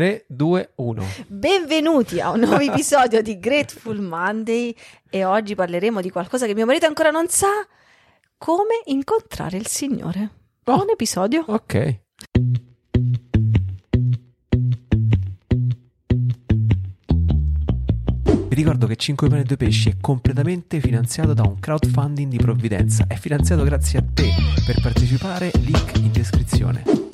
[0.00, 1.04] 3, 2, 1.
[1.26, 4.74] Benvenuti a un nuovo episodio di Grateful Monday
[5.10, 7.48] e oggi parleremo di qualcosa che mio marito ancora non sa,
[8.38, 10.30] come incontrare il Signore.
[10.64, 10.76] Oh.
[10.76, 11.44] Buon episodio.
[11.48, 12.00] Ok.
[18.48, 22.38] Vi ricordo che 5 pane e 2 pesci è completamente finanziato da un crowdfunding di
[22.38, 23.04] provvidenza.
[23.06, 24.30] È finanziato grazie a te.
[24.64, 27.09] Per partecipare, link in descrizione.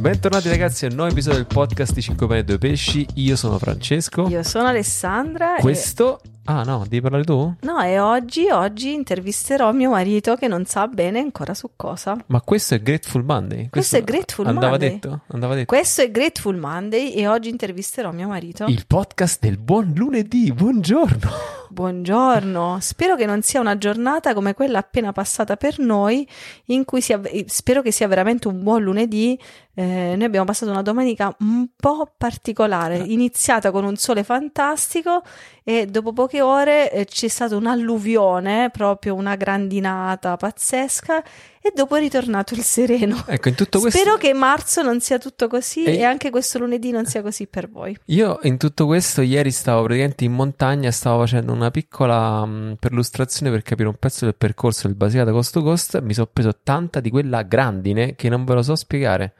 [0.00, 3.06] Bentornati ragazzi a un nuovo episodio del podcast di 5 pane e 2 pesci.
[3.16, 4.28] Io sono Francesco.
[4.28, 5.60] Io sono Alessandra e...
[5.60, 6.22] Questo...
[6.44, 7.54] Ah no, devi parlare tu?
[7.60, 12.16] No, e oggi, oggi intervisterò mio marito che non sa bene ancora su cosa.
[12.28, 13.68] Ma questo è Grateful Monday.
[13.68, 14.88] Questo è Grateful andava Monday.
[14.88, 15.20] Detto?
[15.26, 15.66] Andava detto.
[15.66, 18.64] Questo è Grateful Monday e oggi intervisterò mio marito.
[18.68, 20.50] Il podcast del buon lunedì.
[20.50, 21.58] Buongiorno.
[21.72, 26.26] Buongiorno, spero che non sia una giornata come quella appena passata per noi,
[26.66, 29.38] in cui sia, spero che sia veramente un buon lunedì.
[29.72, 35.22] Eh, noi abbiamo passato una domenica un po' particolare, iniziata con un sole fantastico
[35.62, 41.22] e dopo poche ore eh, c'è stata un'alluvione, proprio una grandinata pazzesca
[41.62, 43.22] e dopo è ritornato il sereno.
[43.26, 43.98] Ecco, in tutto questo...
[43.98, 47.46] Spero che marzo non sia tutto così E- e anche questo lunedì non sia così
[47.46, 47.94] per voi.
[48.06, 52.76] Io in tutto questo ieri stavo praticamente in montagna e stavo facendo una piccola mh,
[52.80, 56.28] perlustrazione per capire un pezzo del percorso del Basilicata Coast to Coast e mi sono
[56.32, 59.34] preso tanta di quella grandine che non ve lo so spiegare.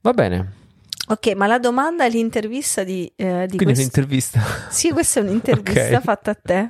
[0.00, 0.52] Va bene,
[1.10, 3.80] Ok, ma la domanda è l'intervista di, eh, di quindi questo...
[3.80, 4.40] un'intervista.
[4.68, 6.02] Sì, questa è un'intervista Ok.
[6.02, 6.68] fatta a te.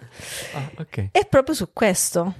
[0.55, 1.08] Ah, ok.
[1.11, 2.34] È proprio su questo.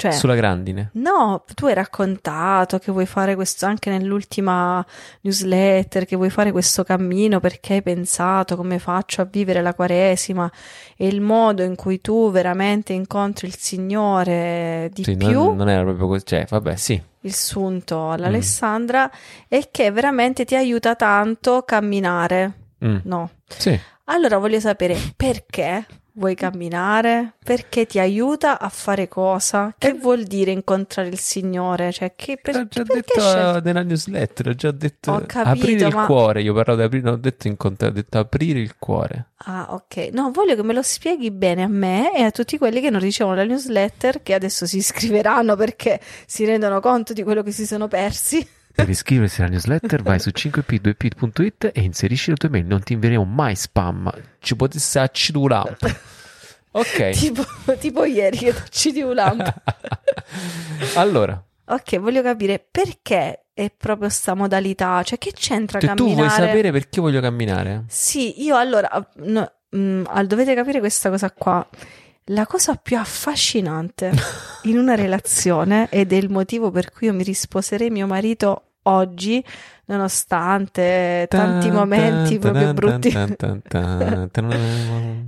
[0.00, 0.90] Cioè, Sulla grandine.
[0.92, 4.84] no, tu hai raccontato che vuoi fare questo anche nell'ultima
[5.22, 10.48] newsletter, che vuoi fare questo cammino perché hai pensato come faccio a vivere la Quaresima
[10.96, 15.30] e il modo in cui tu veramente incontri il Signore di Sì, più.
[15.32, 16.24] non, non era proprio così.
[16.24, 17.02] Cioè, vabbè, sì.
[17.22, 19.10] il sunto all'Alessandra
[19.48, 22.52] e che veramente ti aiuta tanto a camminare.
[22.84, 23.30] Mm, No.
[23.48, 23.76] Sì.
[24.04, 25.84] Allora voglio sapere perché
[26.18, 27.34] vuoi camminare?
[27.42, 29.74] Perché ti aiuta a fare cosa?
[29.78, 31.92] Che vuol dire incontrare il Signore?
[31.92, 35.48] Cioè, che, per, L'ho già detto scegli- eh, nella newsletter, ho già detto Ho capito,
[35.64, 36.42] aprire il ma- cuore.
[36.42, 39.26] Io parlavo di aprire, non ho detto incontrare, ho detto aprire il cuore.
[39.44, 40.10] Ah, ok.
[40.12, 43.00] No, voglio che me lo spieghi bene a me e a tutti quelli che non
[43.00, 47.64] ricevono la newsletter, che adesso si iscriveranno perché si rendono conto di quello che si
[47.64, 48.46] sono persi.
[48.78, 53.24] Per iscriversi alla newsletter vai su 5p2p.it e inserisci le tue mail, non ti invieremo
[53.24, 54.08] mai spam.
[54.38, 55.98] Ci potesse accendere una lampada.
[56.70, 57.10] Ok.
[57.18, 57.44] tipo,
[57.78, 59.52] tipo ieri che ti uccidi un lampo.
[60.94, 66.14] allora, Ok, voglio capire perché è proprio sta modalità, cioè che c'entra se tu camminare?
[66.14, 71.30] vuoi sapere perché voglio camminare, Sì, io allora, no, mm, al- dovete capire questa cosa
[71.32, 71.66] qua.
[72.30, 74.12] La cosa più affascinante
[74.64, 79.44] in una relazione ed è il motivo per cui io mi risposerei mio marito oggi,
[79.86, 83.10] nonostante tanti momenti proprio brutti.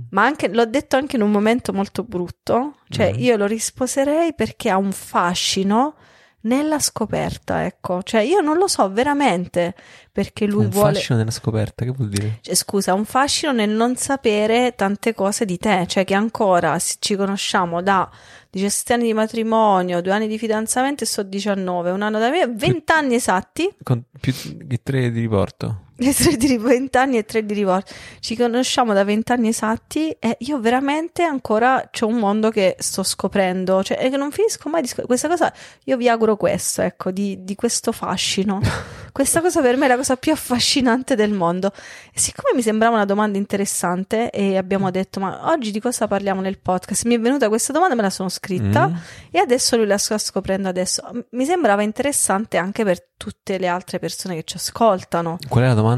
[0.09, 3.19] Ma anche, l'ho detto anche in un momento molto brutto, cioè Mm.
[3.19, 5.95] io lo risposerei perché ha un fascino
[6.41, 9.75] nella scoperta, ecco, cioè io non lo so veramente
[10.11, 12.39] perché lui Un vuole, fascino nella scoperta, che vuol dire?
[12.41, 17.15] cioè, scusa, un fascino nel non sapere tante cose di te, cioè che ancora ci
[17.15, 18.09] conosciamo da
[18.49, 22.47] 17 anni di matrimonio, due anni di fidanzamento e so 19, un anno da me,
[22.47, 24.33] 20 anni esatti, Con più
[24.67, 25.89] che tre di riporto.
[26.07, 27.95] E tre di 20 anni e tre di divorzio.
[28.19, 33.03] Ci conosciamo da 20 anni esatti e io veramente ancora c'ho un mondo che sto
[33.03, 35.51] scoprendo, cioè e che non finisco mai di scop- questa cosa.
[35.85, 38.59] Io vi auguro questo, ecco, di, di questo fascino.
[39.11, 41.73] Questa cosa per me è la cosa più affascinante del mondo.
[42.13, 46.39] E siccome mi sembrava una domanda interessante e abbiamo detto, ma oggi di cosa parliamo
[46.39, 47.03] nel podcast?
[47.03, 48.95] Mi è venuta questa domanda, me la sono scritta Mm.
[49.31, 51.03] e adesso lui la sta scoprendo adesso.
[51.31, 55.37] Mi sembrava interessante anche per tutte le altre persone che ci ascoltano.
[55.49, 55.90] Qual è la domanda?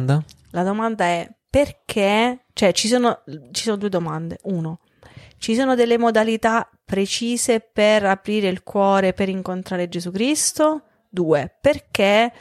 [0.51, 3.21] La domanda è perché, cioè ci sono,
[3.51, 4.39] ci sono due domande.
[4.43, 4.79] Uno,
[5.37, 10.83] ci sono delle modalità precise per aprire il cuore per incontrare Gesù Cristo?
[11.09, 12.31] Due, perché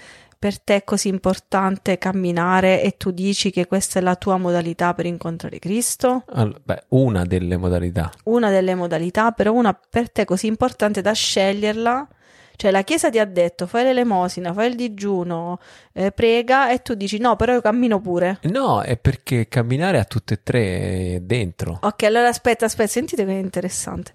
[0.42, 4.92] per te è così importante camminare e tu dici che questa è la tua modalità
[4.92, 6.24] per incontrare Cristo?
[6.30, 8.10] Allora, beh, una delle modalità.
[8.24, 12.08] Una delle modalità, però una per te così importante da sceglierla.
[12.56, 15.58] Cioè la Chiesa ti ha detto fai l'elemosina, fai il digiuno,
[15.92, 18.38] eh, prega e tu dici no, però io cammino pure.
[18.42, 21.78] No, è perché camminare a tutte e tre dentro.
[21.82, 24.12] Ok, allora aspetta, aspetta, sentite che è interessante.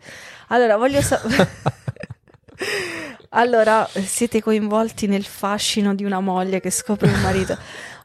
[0.47, 1.47] Allora, voglio sapere.
[3.29, 7.57] allora, siete coinvolti nel fascino di una moglie che scopre un marito.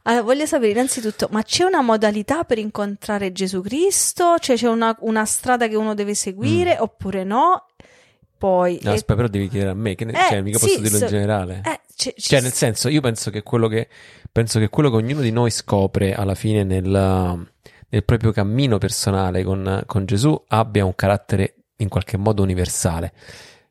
[0.04, 4.36] Allora, voglio sapere innanzitutto, ma c'è una modalità per incontrare Gesù Cristo?
[4.40, 7.66] Cioè c'è una, una strada che uno deve seguire oppure no?
[8.42, 8.80] Poi...
[8.82, 10.96] No, aspetta, però devi chiedere a me, che ne- Eh, cioè, mica sì, posso dirlo
[10.98, 11.60] so- in generale.
[11.64, 13.86] eh, c'è- ci Cioè, nel senso, io penso che quello che
[14.32, 16.88] penso che quello che ognuno di noi scopre alla fine nel,
[17.88, 23.12] nel proprio cammino personale con, con Gesù abbia un carattere in qualche modo universale.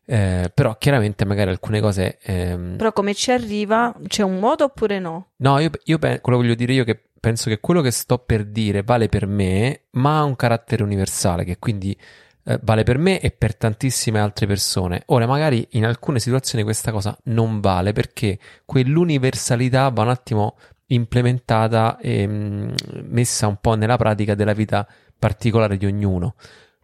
[0.06, 2.18] Eh, però chiaramente magari alcune cose...
[2.24, 2.78] Ehm...
[2.78, 5.32] Però come ci arriva, c'è un modo oppure no?
[5.38, 8.84] No, io, io quello voglio dire io che penso che quello che sto per dire
[8.84, 11.94] vale per me, ma ha un carattere universale, che quindi
[12.44, 15.04] eh, vale per me e per tantissime altre persone.
[15.08, 20.56] Ora, magari in alcune situazioni questa cosa non vale perché quell'universalità va un attimo
[20.88, 22.74] implementata e mh, mm,
[23.10, 26.36] messa un po' nella pratica della vita particolare di ognuno.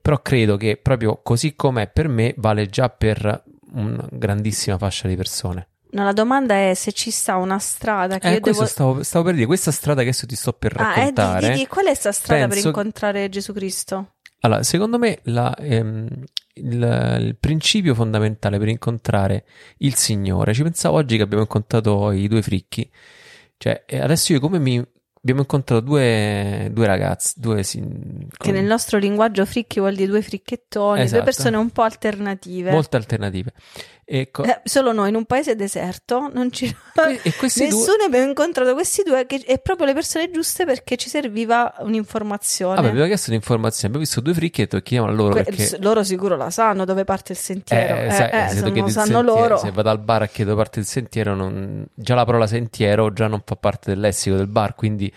[0.02, 3.44] Però credo che proprio così com'è per me vale già per
[3.74, 5.68] una grandissima fascia di persone.
[5.90, 8.66] No, la domanda è se ci sta una strada che eh, io devo...
[8.66, 11.48] stavo, stavo, per dire, questa strada che adesso ti sto per raccontare...
[11.48, 14.16] Ah, di, di, qual è questa strada per incontrare Gesù Cristo?
[14.42, 16.08] Allora, secondo me la, ehm,
[16.54, 19.46] il, il, principio fondamentale per incontrare
[19.80, 22.90] il Signore, ci pensavo oggi che abbiamo incontrato i due fricchi,
[23.58, 28.28] cioè adesso io come mi, abbiamo incontrato due, due ragazzi, due sin...
[28.38, 31.16] che nel nostro linguaggio fricchi vuol dire due fricchettoni, esatto.
[31.16, 32.72] due persone un po' alternative.
[32.72, 33.52] Molte alternative.
[34.10, 34.44] Ecco.
[34.44, 36.64] Eh, solo noi in un paese deserto non ci...
[36.64, 38.06] e nessuno due...
[38.06, 42.76] abbiamo incontrato questi due che è proprio le persone giuste perché ci serviva un'informazione.
[42.76, 45.78] Vabbè, abbiamo chiesto un'informazione, abbiamo visto due fricchi e chiediamo a loro que- perché...
[45.82, 47.96] Loro sicuro la sanno dove parte il sentiero.
[47.96, 49.58] Eh, eh, eh, se, non sanno sentiero, loro.
[49.58, 51.86] Se vado al bar a chiedere dove parte il sentiero, non...
[51.94, 55.14] già la parola sentiero già non fa parte del lessico del bar, quindi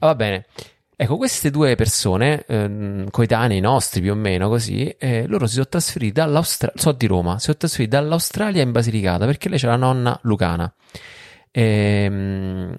[0.00, 0.44] ah, va bene.
[1.02, 5.66] Ecco, queste due persone, ehm, coetanei nostri più o meno così, eh, loro si sono
[5.66, 9.74] trasferiti dall'Australia, so di Roma, si sono trasferiti dall'Australia in Basilicata perché lei c'è la
[9.74, 10.72] nonna Lucana.
[11.50, 12.76] Ehm,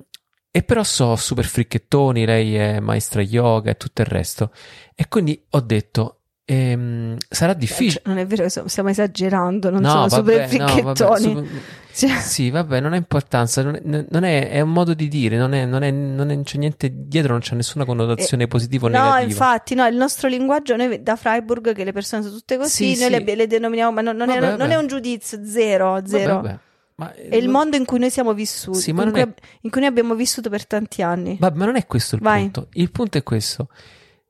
[0.51, 4.53] e però so super fricchettoni, lei è maestra yoga e tutto il resto.
[4.95, 8.01] E quindi ho detto, Ehm, sarà difficile.
[8.05, 11.33] Non è vero, stiamo esagerando, non no, sono vabbè, super fricchettoni.
[11.33, 11.61] No, vabbè, super...
[11.93, 12.09] Cioè...
[12.21, 15.53] Sì, vabbè, non ha importanza, non è, non è, è un modo di dire, non,
[15.53, 18.95] è, non, è, non c'è niente dietro, non c'è nessuna connotazione eh, positiva o no,
[18.95, 19.19] negativa.
[19.19, 22.95] No, infatti, no, il nostro linguaggio, noi da Freiburg, che le persone sono tutte così,
[22.95, 23.23] sì, noi sì.
[23.23, 26.41] Le, le, denominiamo, ma non, vabbè, è, non, è, un giudizio, zero, zero.
[26.41, 26.59] Vabbè,
[26.95, 29.21] ma, è il mondo in cui noi siamo vissuti, sì, in, cui,
[29.61, 31.37] in, cui, noi abbiamo vissuto per tanti anni.
[31.39, 32.41] Ma non è questo il Vai.
[32.41, 32.69] punto.
[32.71, 33.67] Il punto è questo.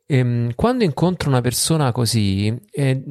[0.06, 3.04] Ehm, quando incontro una persona così, eh,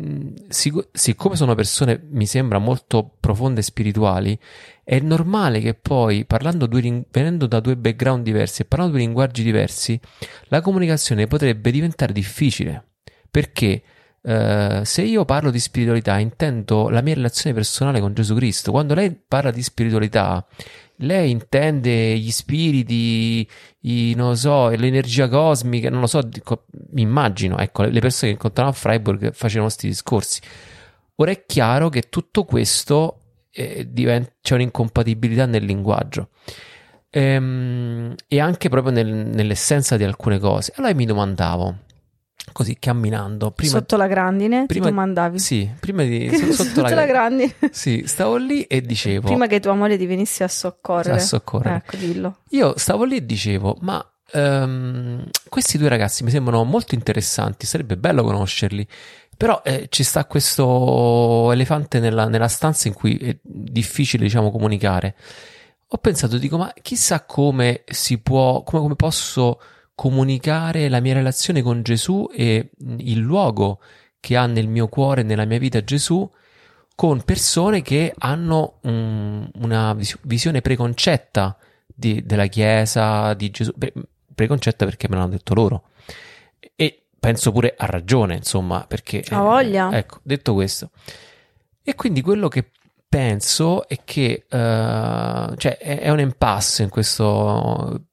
[0.49, 4.39] sic- siccome sono persone, mi sembra, molto profonde e spirituali,
[4.85, 6.27] è normale che poi,
[6.67, 9.99] due, venendo da due background diversi e parlando due linguaggi diversi,
[10.49, 12.89] la comunicazione potrebbe diventare difficile.
[13.31, 13.83] Perché?
[14.23, 18.71] Uh, se io parlo di spiritualità intendo la mia relazione personale con Gesù Cristo.
[18.71, 20.47] Quando lei parla di spiritualità,
[20.97, 23.49] lei intende gli spiriti,
[23.81, 26.21] i, non so, l'energia cosmica, non lo so,
[26.91, 30.41] mi immagino, ecco, le persone che incontravano a Freiburg facevano questi discorsi.
[31.17, 33.19] Ora è chiaro che tutto questo
[33.50, 36.31] eh, diventa, c'è un'incompatibilità nel linguaggio
[37.11, 40.73] ehm, e anche proprio nel, nell'essenza di alcune cose.
[40.77, 41.77] Allora mi domandavo,
[42.52, 43.50] così camminando.
[43.50, 45.38] Prima, sotto la grandine prima, ti domandavi.
[45.38, 47.54] sì prima di sotto, sotto la, la, grandine.
[47.70, 51.16] sì stavo lì e dicevo prima che tua moglie ti venisse a soccorrere.
[51.16, 51.76] A soccorrere.
[51.76, 52.37] Ecco dillo.
[52.50, 57.96] Io stavo lì e dicevo ma um, questi due ragazzi mi sembrano molto interessanti sarebbe
[57.96, 58.87] bello conoscerli
[59.37, 65.16] però eh, ci sta questo elefante nella, nella stanza in cui è difficile diciamo comunicare.
[65.88, 69.60] Ho pensato dico ma chissà come si può come, come posso
[69.94, 73.81] comunicare la mia relazione con Gesù e il luogo
[74.21, 76.28] che ha nel mio cuore, nella mia vita Gesù,
[76.95, 83.93] con persone che hanno un, una visione preconcetta di, della Chiesa, di Gesù, pre,
[84.35, 85.85] preconcetta perché me l'hanno detto loro.
[86.76, 89.25] E penso pure a ragione, insomma, perché...
[89.31, 89.90] Ha voglia.
[89.90, 90.90] Eh, ecco, detto questo.
[91.83, 92.71] E quindi quello che
[93.12, 98.07] penso è che uh, cioè, è, è, un impasse in questo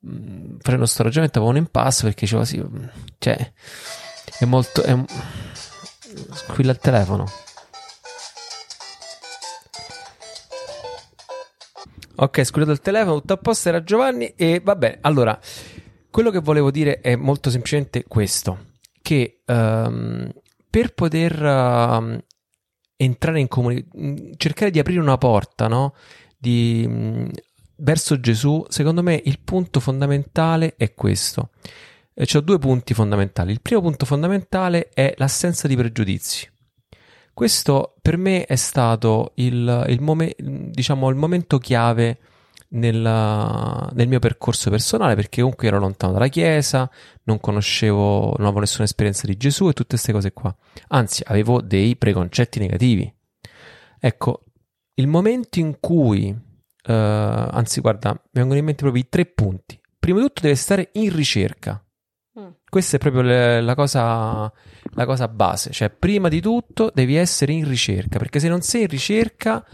[0.60, 2.62] facendo sto ragionamento avevo un impasse perché dicevo sì
[3.18, 3.54] cioè
[4.40, 4.98] è molto è,
[6.34, 7.24] squilla il telefono.
[12.16, 15.40] Ok squillato il telefono tutto a posto era Giovanni e vabbè allora
[16.12, 18.66] quello che volevo dire è molto semplicemente questo
[19.02, 20.30] che um,
[20.70, 22.22] per poter uh,
[23.02, 25.94] entrare in comunicazione, cercare di aprire una porta, no?
[26.38, 27.30] Di, mh,
[27.78, 31.52] verso Gesù, secondo me il punto fondamentale è questo.
[32.14, 33.54] E ho due punti fondamentali.
[33.54, 36.50] Il primo punto fondamentale è l'assenza di pregiudizi.
[37.34, 42.18] Questo per me è stato il, il, mom- diciamo, il momento chiave
[42.70, 46.90] nel, nel, mio percorso personale perché comunque ero lontano dalla chiesa,
[47.24, 50.56] non conoscevo, non avevo nessuna esperienza di Gesù e tutte queste cose qua.
[50.90, 53.12] Anzi, avevo dei preconcetti negativi.
[54.00, 54.44] Ecco,
[54.96, 56.48] il momento in cui
[56.84, 59.80] eh, anzi guarda, mi vengono in mente proprio i tre punti.
[59.98, 61.84] Prima di tutto deve stare in ricerca.
[62.40, 62.48] Mm.
[62.68, 64.52] Questa è proprio le- la cosa,
[64.94, 68.82] la cosa base, cioè prima di tutto devi essere in ricerca, perché se non sei
[68.84, 69.66] in ricerca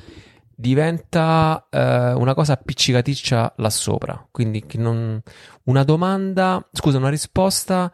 [0.55, 5.21] diventa eh, una cosa appiccicaticcia là sopra, quindi non-
[5.63, 7.91] una domanda, scusa, una risposta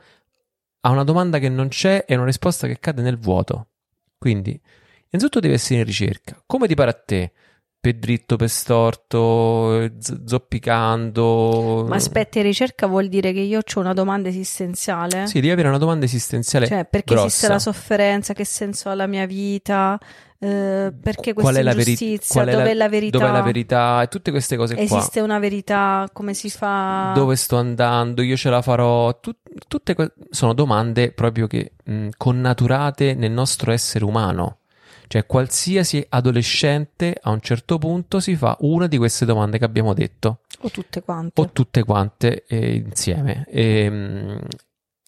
[0.84, 3.70] a una domanda che non c'è è una risposta che cade nel vuoto.
[4.18, 4.52] Quindi,
[5.10, 6.42] innanzitutto devi essere in ricerca.
[6.46, 7.34] Come ti pare a te?
[7.82, 11.86] Per dritto, per storto, z- zoppicando.
[11.88, 15.26] Ma aspetta, ricerca vuol dire che io ho una domanda esistenziale?
[15.26, 16.68] Sì, devi avere una domanda esistenziale.
[16.68, 17.28] Cioè, perché grossa.
[17.28, 18.34] esiste la sofferenza?
[18.34, 19.98] Che senso ha la mia vita?
[20.38, 22.42] Eh, perché Qual questa è la veri- ingiustizia?
[22.44, 23.18] qual è Dov'è la- la verità?
[23.18, 24.02] Dov'è la verità?
[24.04, 24.84] E tutte queste cose qua.
[24.84, 26.08] Esiste una verità?
[26.14, 27.14] Come si fa?
[27.16, 28.22] Dove sto andando?
[28.22, 29.20] Io ce la farò?
[29.20, 34.58] Tut- tutte que- sono domande proprio che mh, connaturate nel nostro essere umano.
[35.12, 39.94] Cioè, qualsiasi adolescente a un certo punto si fa una di queste domande che abbiamo
[39.94, 41.42] detto, O tutte quante?
[41.42, 43.46] o tutte quante eh, insieme.
[43.50, 44.40] E, mh,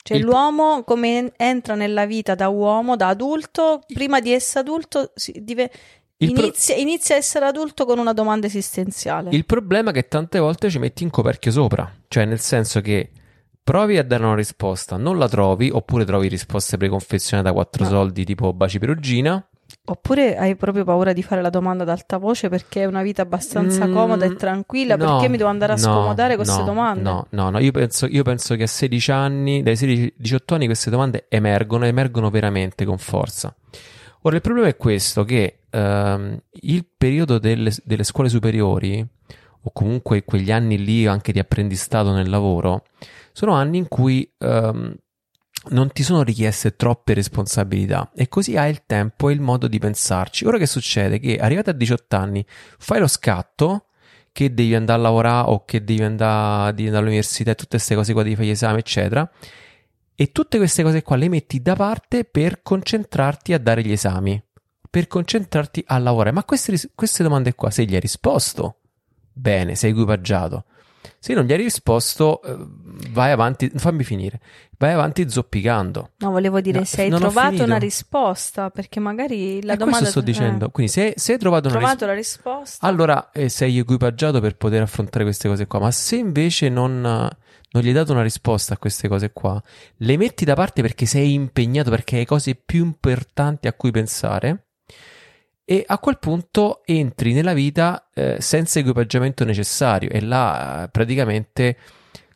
[0.03, 4.59] Cioè, il- l'uomo come en- entra nella vita da uomo, da adulto, prima di essere
[4.59, 5.71] adulto, dive-
[6.17, 9.29] Il pro- inizia, inizia a essere adulto con una domanda esistenziale.
[9.31, 13.09] Il problema è che tante volte ci metti in coperchio sopra, cioè nel senso che
[13.63, 17.89] provi a dare una risposta, non la trovi, oppure trovi risposte preconfezionate da quattro No.
[17.89, 19.47] soldi tipo baci perugina.
[19.85, 23.21] Oppure hai proprio paura di fare la domanda ad alta voce perché è una vita
[23.21, 26.63] abbastanza Mm, comoda e tranquilla, no, perché mi devo andare a no, scomodare queste no,
[26.63, 27.01] domande?
[27.01, 30.89] No, no, no, io penso, io penso che a 16 anni, dai 16-18 anni queste
[30.89, 33.53] domande emergono, emergono veramente con forza.
[34.21, 39.05] Ora il problema è questo, che ehm, il periodo delle, delle scuole superiori,
[39.65, 42.85] o comunque quegli anni lì anche di apprendistato nel lavoro,
[43.33, 44.95] sono anni in cui ehm,
[45.69, 49.79] non ti sono richieste troppe responsabilità e così hai il tempo e il modo di
[49.79, 50.45] pensarci.
[50.45, 51.19] Ora che succede?
[51.19, 52.45] Che arrivati a 18 anni
[52.77, 53.85] fai lo scatto
[54.33, 57.95] che devi andare a lavorare o che devi andare, devi andare all'università e tutte queste
[57.95, 59.31] cose qua, devi fare gli esami, eccetera.
[60.15, 64.41] E tutte queste cose qua le metti da parte per concentrarti a dare gli esami,
[64.89, 66.31] per concentrarti a lavorare.
[66.31, 68.79] Ma queste, queste domande qua, se gli hai risposto,
[69.31, 70.65] bene, sei equipaggiato.
[71.19, 72.55] Se non gli hai risposto, eh,
[73.09, 74.39] vai avanti, fammi finire,
[74.77, 76.11] vai avanti zoppicando.
[76.17, 79.99] No, volevo dire, No, se hai trovato una risposta, perché magari la e domanda...
[79.99, 80.69] questo sto eh, dicendo.
[80.69, 81.97] Quindi se, se hai trovato una risposta...
[81.97, 82.87] trovato la risposta?
[82.87, 87.83] Allora eh, sei equipaggiato per poter affrontare queste cose qua, ma se invece non, non
[87.83, 89.61] gli hai dato una risposta a queste cose qua,
[89.97, 94.67] le metti da parte perché sei impegnato, perché hai cose più importanti a cui pensare,
[95.65, 101.77] e a quel punto entri nella vita eh, senza equipaggiamento necessario e là eh, praticamente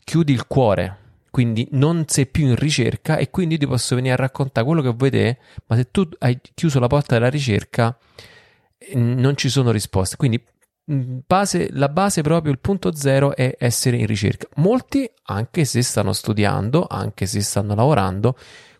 [0.03, 1.05] chiudi il cuore.
[1.29, 4.89] Quindi non sei più in ricerca e quindi ti posso venire a raccontare quello che
[4.89, 7.95] vuoi te, ma se tu hai chiuso la porta della ricerca
[8.93, 10.15] non ci sono risposte.
[10.15, 10.43] Quindi
[10.85, 14.47] mh, base- la base proprio, il punto zero è essere in ricerca.
[14.55, 18.35] Molti, anche se stanno studiando, anche se stanno lavorando,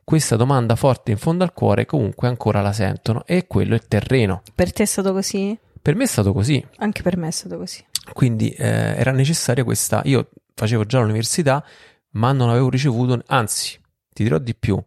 [0.07, 3.87] questa domanda forte in fondo al cuore comunque ancora la sentono e quello è il
[3.89, 4.41] terreno.
[4.55, 5.59] Per te è stato così?
[5.81, 7.83] Per me è stato così, Anche per me è stato così.
[8.13, 10.01] quindi eh, era necessaria questa.
[10.05, 11.61] Io facevo già l'università,
[12.11, 13.77] ma non avevo ricevuto, anzi,
[14.13, 14.81] ti dirò di più,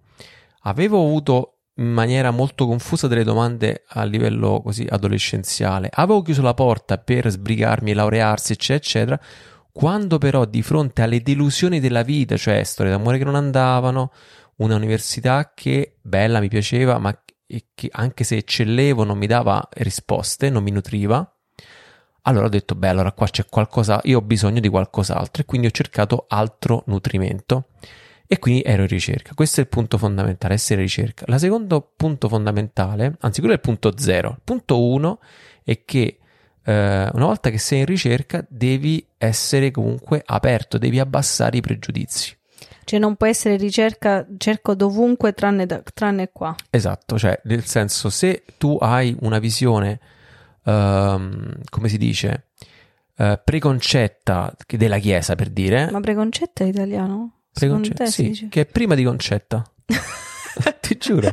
[0.62, 5.90] avevo avuto in maniera molto confusa delle domande a livello così adolescenziale.
[5.92, 9.20] Avevo chiuso la porta per sbrigarmi, laurearsi, eccetera, eccetera.
[9.70, 14.10] Quando però di fronte alle delusioni della vita, cioè storie d'amore che non andavano,
[14.60, 17.30] una università che bella mi piaceva, ma che
[17.74, 21.34] che anche se eccellevo non mi dava risposte, non mi nutriva.
[22.22, 25.66] Allora ho detto, beh, allora qua c'è qualcosa, io ho bisogno di qualcos'altro e quindi
[25.66, 27.68] ho cercato altro nutrimento
[28.26, 29.34] e quindi ero in ricerca.
[29.34, 31.24] Questo è il punto fondamentale, essere in ricerca.
[31.26, 34.30] Il secondo punto fondamentale, anzi quello è il punto zero.
[34.36, 35.18] Il punto uno
[35.64, 36.18] è che
[36.62, 42.36] eh, una volta che sei in ricerca devi essere comunque aperto, devi abbassare i pregiudizi.
[42.90, 46.52] Cioè non può essere ricerca, cerco dovunque tranne, da- tranne qua.
[46.70, 50.00] Esatto, cioè nel senso se tu hai una visione,
[50.64, 52.46] ehm, come si dice,
[53.16, 57.42] eh, preconcetta della Chiesa per dire, Ma preconcetto è italiano?
[57.52, 59.62] Secondo preconce- te si sì, che è prima di concetta,
[60.80, 61.32] ti giuro,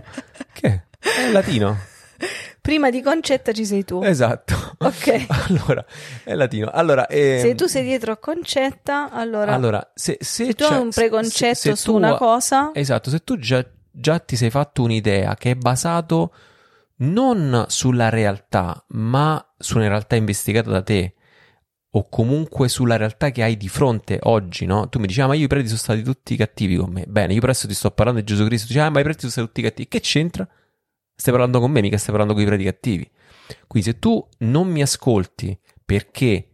[0.54, 0.84] che è?
[1.00, 1.76] È latino,
[2.68, 4.02] Prima di concetta ci sei tu.
[4.04, 4.54] esatto.
[4.80, 5.26] Ok.
[5.48, 5.86] allora,
[6.26, 6.70] è latino.
[6.70, 10.90] Allora, ehm, Se tu sei dietro a concetta, allora, allora, se, se tu hai un
[10.90, 14.84] preconcetto se- se su tu- una cosa, Esatto, se tu già, già ti sei fatto
[14.84, 16.34] un'idea che è basato
[16.98, 21.14] non sulla realtà, ma su una realtà investigata da te,
[21.92, 24.90] o comunque sulla realtà che hai di fronte oggi, no?
[24.90, 27.06] Tu mi dici, ah, ma io i preti sono stati tutti cattivi con me.
[27.08, 28.68] Bene, io adesso ti sto parlando di Gesù Cristo.
[28.68, 29.88] Tu dici, ah, ma i preti sono stati tutti cattivi.
[29.88, 30.46] Che c'entra?
[31.20, 33.10] Stai parlando con me, mica stai parlando con i preti cattivi.
[33.66, 36.50] Quindi se tu non mi ascolti perché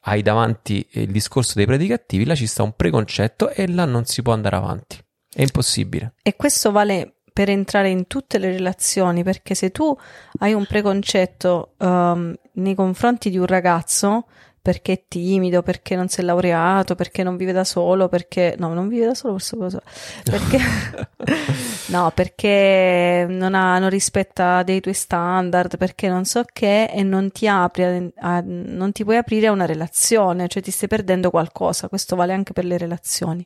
[0.00, 4.20] hai davanti il discorso dei predicativi, là ci sta un preconcetto e là non si
[4.20, 4.98] può andare avanti.
[5.32, 6.14] È impossibile.
[6.20, 9.96] E questo vale per entrare in tutte le relazioni, perché se tu
[10.40, 14.26] hai un preconcetto um, nei confronti di un ragazzo,
[14.62, 18.72] perché è timido, perché non si è laureato, perché non vive da solo, perché no,
[18.72, 19.82] non vive da solo, forse lo so.
[20.22, 20.58] Perché
[21.90, 27.32] no, perché non, ha, non rispetta dei tuoi standard, perché non so che e non
[27.32, 31.30] ti apri a, a, non ti puoi aprire a una relazione, cioè ti stai perdendo
[31.30, 31.88] qualcosa.
[31.88, 33.44] Questo vale anche per le relazioni.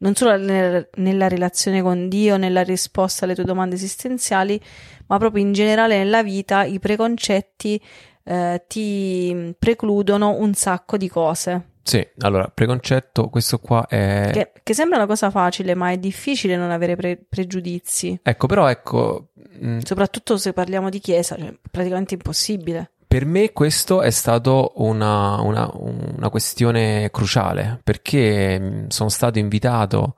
[0.00, 4.60] Non solo nella relazione con Dio, nella risposta alle tue domande esistenziali,
[5.06, 7.82] ma proprio in generale nella vita i preconcetti
[8.28, 11.70] eh, ti precludono un sacco di cose.
[11.82, 14.28] Sì, allora, preconcetto, questo qua è...
[14.30, 18.20] Che, che sembra una cosa facile, ma è difficile non avere pre- pregiudizi.
[18.22, 19.28] Ecco, però ecco...
[19.34, 22.90] Mh, mm, Soprattutto se parliamo di chiesa, cioè praticamente impossibile.
[23.08, 30.16] Per me questo è stato una, una, una questione cruciale, perché mm, sono stato invitato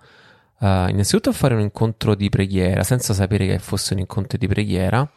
[0.60, 4.46] uh, innanzitutto a fare un incontro di preghiera, senza sapere che fosse un incontro di
[4.46, 5.10] preghiera,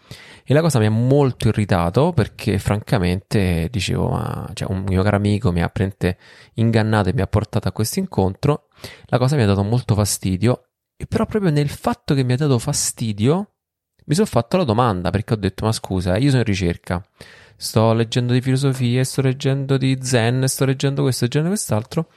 [0.46, 5.16] e la cosa mi ha molto irritato perché francamente dicevo, ma cioè, un mio caro
[5.16, 6.18] amico mi ha prente
[6.56, 8.68] ingannato e mi ha portato a questo incontro.
[9.06, 10.68] La cosa mi ha dato molto fastidio.
[10.98, 13.54] E però proprio nel fatto che mi ha dato fastidio
[14.06, 17.02] mi sono fatto la domanda perché ho detto, ma scusa, io sono in ricerca.
[17.56, 22.10] Sto leggendo di filosofia, sto leggendo di zen, sto leggendo questo, leggendo quest'altro.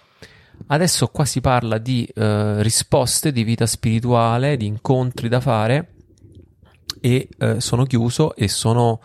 [0.69, 5.95] Adesso qua si parla di eh, risposte di vita spirituale, di incontri da fare
[7.01, 9.01] e eh, sono chiuso e sono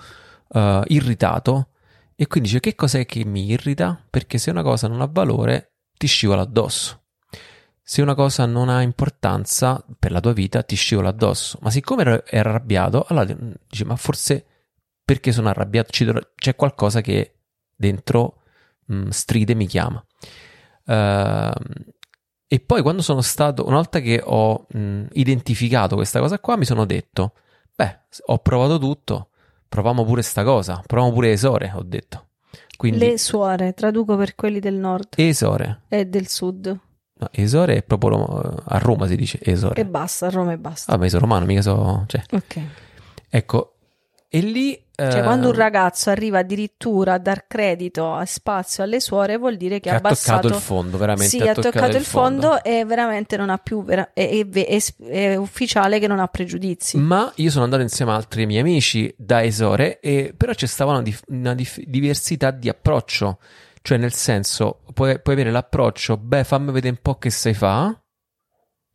[0.47, 1.69] uh, irritato.
[2.15, 4.03] E quindi dice che cos'è che mi irrita?
[4.09, 6.99] Perché se una cosa non ha valore ti scivola addosso.
[7.81, 11.57] Se una cosa non ha importanza per la tua vita ti scivola addosso.
[11.61, 14.45] Ma siccome ero arrabbiato, allora dice ma forse
[15.03, 15.89] perché sono arrabbiato
[16.35, 17.39] c'è qualcosa che
[17.75, 18.43] dentro
[18.85, 20.03] mh, mm, stride mi chiama.
[20.91, 21.51] Uh,
[22.47, 26.65] e poi quando sono stato, una volta che ho mh, identificato questa cosa qua, mi
[26.65, 27.33] sono detto,
[27.81, 29.29] Beh, ho provato tutto,
[29.67, 32.27] proviamo pure sta cosa, proviamo pure Esore, ho detto.
[32.77, 35.13] Quindi, le suore, traduco per quelli del nord.
[35.15, 35.81] Esore.
[35.87, 36.79] E del sud.
[37.13, 38.23] No, Esore è proprio
[38.63, 39.81] a Roma si dice Esore.
[39.81, 40.91] E basta, a Roma e basta.
[40.91, 42.03] Ah, ma io sono romano, mica so...
[42.07, 42.21] Cioè.
[42.31, 42.61] Ok.
[43.29, 43.75] Ecco,
[44.27, 49.37] e lì cioè, quando un ragazzo arriva addirittura a dar credito a spazio alle suore,
[49.37, 51.29] vuol dire che, che ha abbassato toccato il fondo, veramente.
[51.29, 53.83] Sì, ha toccato, toccato il fondo, fondo, e veramente non ha più.
[53.83, 56.97] Vera- è, è, è, è, ufficiale che non ha pregiudizi.
[56.97, 60.91] Ma io sono andato insieme a altri miei amici da Esore, e però c'è stata
[60.91, 63.39] una, dif- una dif- diversità di approccio.
[63.81, 67.95] Cioè, nel senso, puoi, puoi avere l'approccio, beh, fammi vedere un po' che sai fa.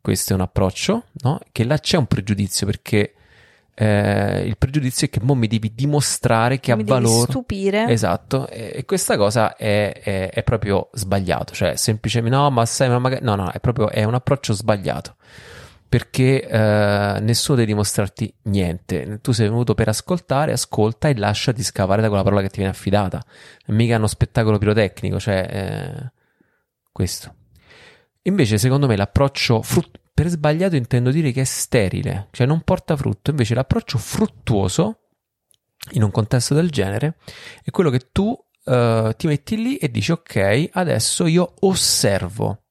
[0.01, 1.41] Questo è un approccio, no?
[1.51, 3.16] Che là c'è un pregiudizio perché
[3.79, 7.31] eh, il pregiudizio è che mo mi devi dimostrare che mi ha valore.
[7.31, 7.87] stupire.
[7.89, 12.89] Esatto, e, e questa cosa è, è, è, proprio sbagliato, cioè semplicemente no, ma sai,
[12.89, 15.17] ma magari no, no, è proprio è un approccio sbagliato.
[15.89, 19.21] Perché eh, nessuno deve dimostrarti niente.
[19.21, 22.73] Tu sei venuto per ascoltare, ascolta e lasciati scavare da quella parola che ti viene
[22.73, 23.23] affidata.
[23.67, 26.13] Mica uno spettacolo pirotecnico, cioè eh,
[26.91, 27.35] questo.
[28.23, 32.97] Invece, secondo me, l'approccio frut- per sbagliato intendo dire che è sterile, cioè non porta
[32.97, 33.29] frutto.
[33.29, 35.01] Invece l'approccio fruttuoso
[35.91, 37.19] in un contesto del genere
[37.63, 42.63] è quello che tu uh, ti metti lì e dici ok, adesso io osservo.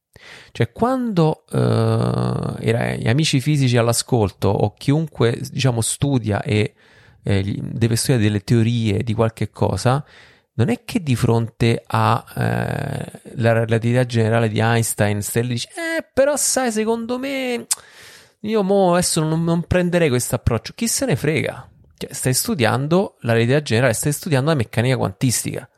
[0.51, 6.73] Cioè quando uh, gli amici fisici all'ascolto o chiunque diciamo studia e
[7.21, 10.03] eh, deve studiare delle teorie di qualche cosa,
[10.55, 16.35] non è che di fronte alla eh, relatività generale di Einstein Stelli dice, eh, però
[16.37, 17.67] sai, secondo me,
[18.41, 20.73] io mo adesso non, non prenderei questo approccio.
[20.73, 21.69] Chi se ne frega?
[21.97, 25.69] Cioè, stai studiando la relatività generale, stai studiando la meccanica quantistica.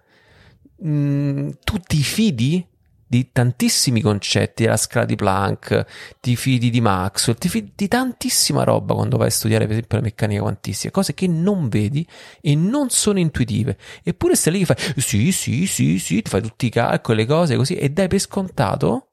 [0.85, 2.65] Mm, tu ti fidi
[3.07, 5.85] di tantissimi concetti, della scala di Planck,
[6.19, 9.97] ti fidi di Maxwell, ti fidi di tantissima roba quando vai a studiare per esempio
[9.97, 12.05] la meccanica quantistica, cose che non vedi
[12.41, 13.77] e non sono intuitive.
[14.03, 17.25] Eppure stai lì che fai sì, sì, sì, sì, ti fai tutti i calcoli, le
[17.25, 19.11] cose così e dai per scontato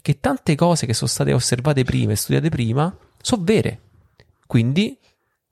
[0.00, 3.80] che tante cose che sono state osservate prima e studiate prima sono vere.
[4.46, 4.98] Quindi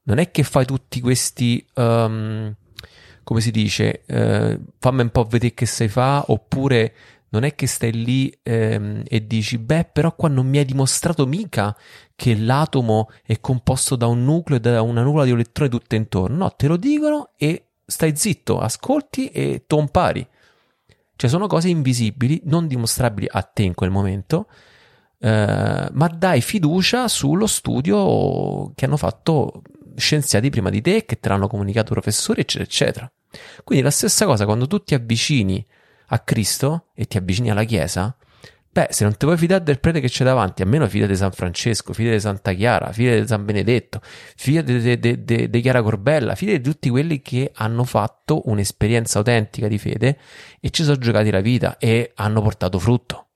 [0.04, 2.54] non è che fai tutti questi um,
[3.24, 6.92] come si dice, uh, fammi un po' vedere che sai fa, oppure
[7.32, 11.26] non è che stai lì ehm, e dici, beh, però qua non mi hai dimostrato
[11.26, 11.76] mica
[12.14, 16.36] che l'atomo è composto da un nucleo e da una nuvola di elettroni tutte intorno.
[16.36, 20.26] No, te lo dicono e stai zitto, ascolti e tompari.
[21.16, 24.48] Cioè, sono cose invisibili, non dimostrabili a te in quel momento,
[25.18, 29.62] eh, ma dai fiducia sullo studio che hanno fatto
[29.96, 33.12] scienziati prima di te, che te l'hanno comunicato professori, eccetera, eccetera.
[33.64, 35.66] Quindi la stessa cosa quando tu ti avvicini
[36.12, 38.14] a Cristo e ti avvicini alla Chiesa,
[38.70, 41.32] beh, se non ti vuoi fidare del prete che c'è davanti, almeno fidati di San
[41.32, 46.70] Francesco, fidati di Santa Chiara, fidati di San Benedetto, fidati di Chiara Corbella, fidati di
[46.70, 50.18] tutti quelli che hanno fatto un'esperienza autentica di fede
[50.60, 53.28] e ci sono giocati la vita e hanno portato frutto.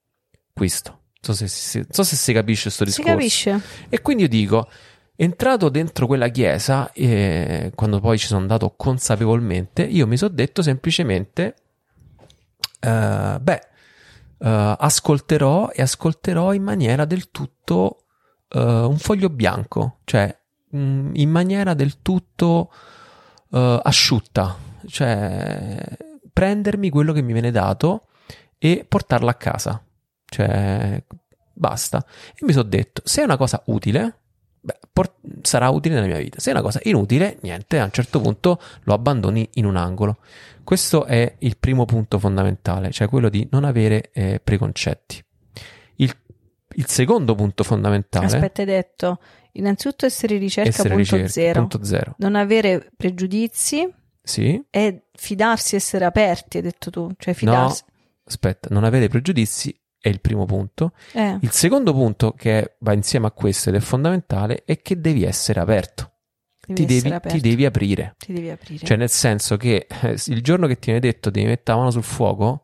[0.53, 0.91] Questo.
[0.91, 3.11] Non so se, se, so se si capisce questo discorso.
[3.11, 3.61] Si capisce.
[3.89, 4.69] E quindi io dico,
[5.17, 10.61] entrato dentro quella chiesa, eh, quando poi ci sono andato consapevolmente, io mi sono detto
[10.63, 11.55] semplicemente,
[12.87, 13.69] uh, beh,
[14.39, 18.05] uh, ascolterò e ascolterò in maniera del tutto
[18.53, 20.37] uh, un foglio bianco, cioè
[20.71, 22.71] mh, mm, in maniera del tutto
[23.49, 24.55] asciutta,
[24.87, 25.79] cioè
[26.31, 28.09] prendermi quello che mi viene dato
[28.59, 29.83] e portarlo a casa.
[30.27, 31.03] Cioè,
[31.53, 32.05] basta.
[32.35, 34.19] E mi sono detto, se è una cosa utile,
[34.61, 36.39] beh, por- sarà utile nella mia vita.
[36.39, 40.19] Se è una cosa inutile, niente, a un certo punto lo abbandoni in un angolo.
[40.67, 45.25] Questo è il primo punto fondamentale, cioè quello di non avere eh, preconcetti.
[45.95, 46.13] Il,
[46.75, 48.27] il, secondo punto fondamentale...
[48.27, 49.21] Aspetta, hai detto,
[49.53, 51.61] innanzitutto essere ricerca, essere punto, ricerca zero.
[51.61, 52.15] punto zero.
[52.19, 53.89] Non avere pregiudizi.
[54.21, 54.61] Sì.
[54.69, 57.13] E fidarsi, essere aperti, hai detto tu.
[57.17, 57.85] Cioè fidarsi.
[57.87, 57.93] No,
[58.25, 60.95] aspetta, non avere pregiudizi è il primo punto.
[61.13, 61.39] Eh.
[61.43, 65.61] Il secondo punto che va insieme a questo ed è fondamentale è che devi essere
[65.61, 66.15] aperto.
[66.67, 68.17] Devi ti, devi, ti, devi, aprire.
[68.19, 68.85] Ti devi aprire.
[68.85, 71.91] Cioè, nel senso che eh, il giorno che ti viene detto devi mettere la mano
[71.91, 72.63] sul fuoco,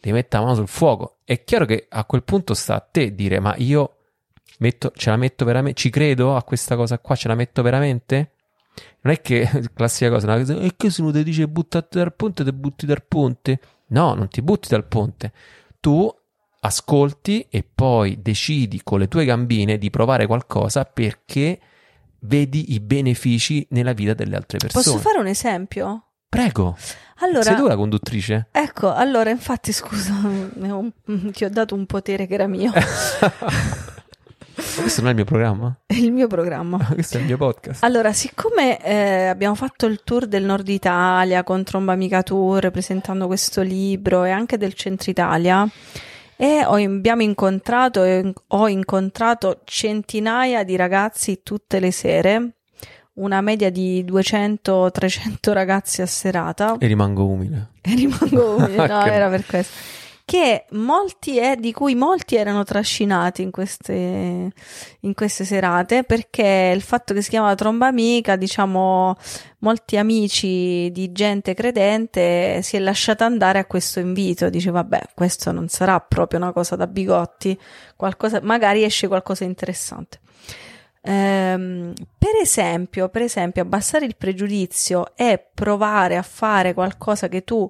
[0.00, 1.18] devi mettere la mano sul fuoco.
[1.24, 3.96] È chiaro che a quel punto sta a te dire: Ma io
[4.58, 5.80] metto, ce la metto veramente?
[5.80, 7.16] Ci credo a questa cosa qua?
[7.16, 8.32] Ce la metto veramente?
[9.00, 10.60] Non è che classica cosa, no?
[10.60, 13.58] è che se uno ti dice buttati dal ponte, ti butti dal ponte.
[13.88, 15.32] No, non ti butti dal ponte.
[15.80, 16.08] Tu
[16.60, 21.58] ascolti e poi decidi con le tue gambine di provare qualcosa perché
[22.20, 24.84] vedi i benefici nella vita delle altre persone.
[24.84, 26.04] Posso fare un esempio?
[26.28, 26.76] Prego.
[27.22, 28.48] Allora, Sei tu la conduttrice?
[28.52, 30.14] Ecco, allora infatti scusa,
[31.32, 32.72] ti ho dato un potere che era mio.
[34.80, 35.74] Questo non è il mio programma?
[35.86, 36.78] È il mio programma.
[36.92, 37.82] Questo è il mio podcast.
[37.82, 43.26] Allora, siccome eh, abbiamo fatto il tour del Nord Italia con Tromba Amica Tour, presentando
[43.26, 45.66] questo libro e anche del Centro Italia,
[46.40, 48.00] e ho, abbiamo incontrato,
[48.46, 52.54] ho incontrato centinaia di ragazzi tutte le sere,
[53.16, 56.78] una media di 200-300 ragazzi a serata.
[56.78, 57.72] E rimango umile.
[57.82, 59.99] E rimango umile, no, era per questo
[60.30, 63.92] che molti è, di cui molti erano trascinati in queste,
[65.00, 69.16] in queste serate perché il fatto che si chiama Tromba Amica, diciamo,
[69.58, 75.50] molti amici di gente credente si è lasciata andare a questo invito, dice vabbè, questo
[75.50, 77.58] non sarà proprio una cosa da bigotti,
[77.96, 80.20] qualcosa, magari esce qualcosa di interessante.
[81.02, 87.68] Ehm, per esempio, per esempio, abbassare il pregiudizio e provare a fare qualcosa che tu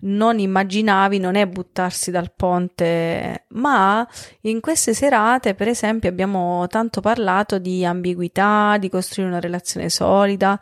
[0.00, 4.06] non immaginavi non è buttarsi dal ponte, ma
[4.42, 10.58] in queste serate, per esempio, abbiamo tanto parlato di ambiguità, di costruire una relazione solida,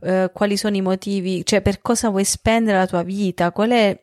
[0.00, 4.00] eh, quali sono i motivi, cioè per cosa vuoi spendere la tua vita, qual è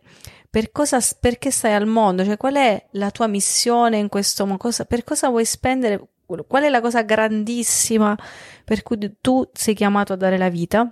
[0.50, 4.72] per cosa, perché stai al mondo, cioè qual è la tua missione in questo mondo,
[4.88, 8.18] per cosa vuoi spendere, qual è la cosa grandissima
[8.64, 10.92] per cui tu sei chiamato a dare la vita.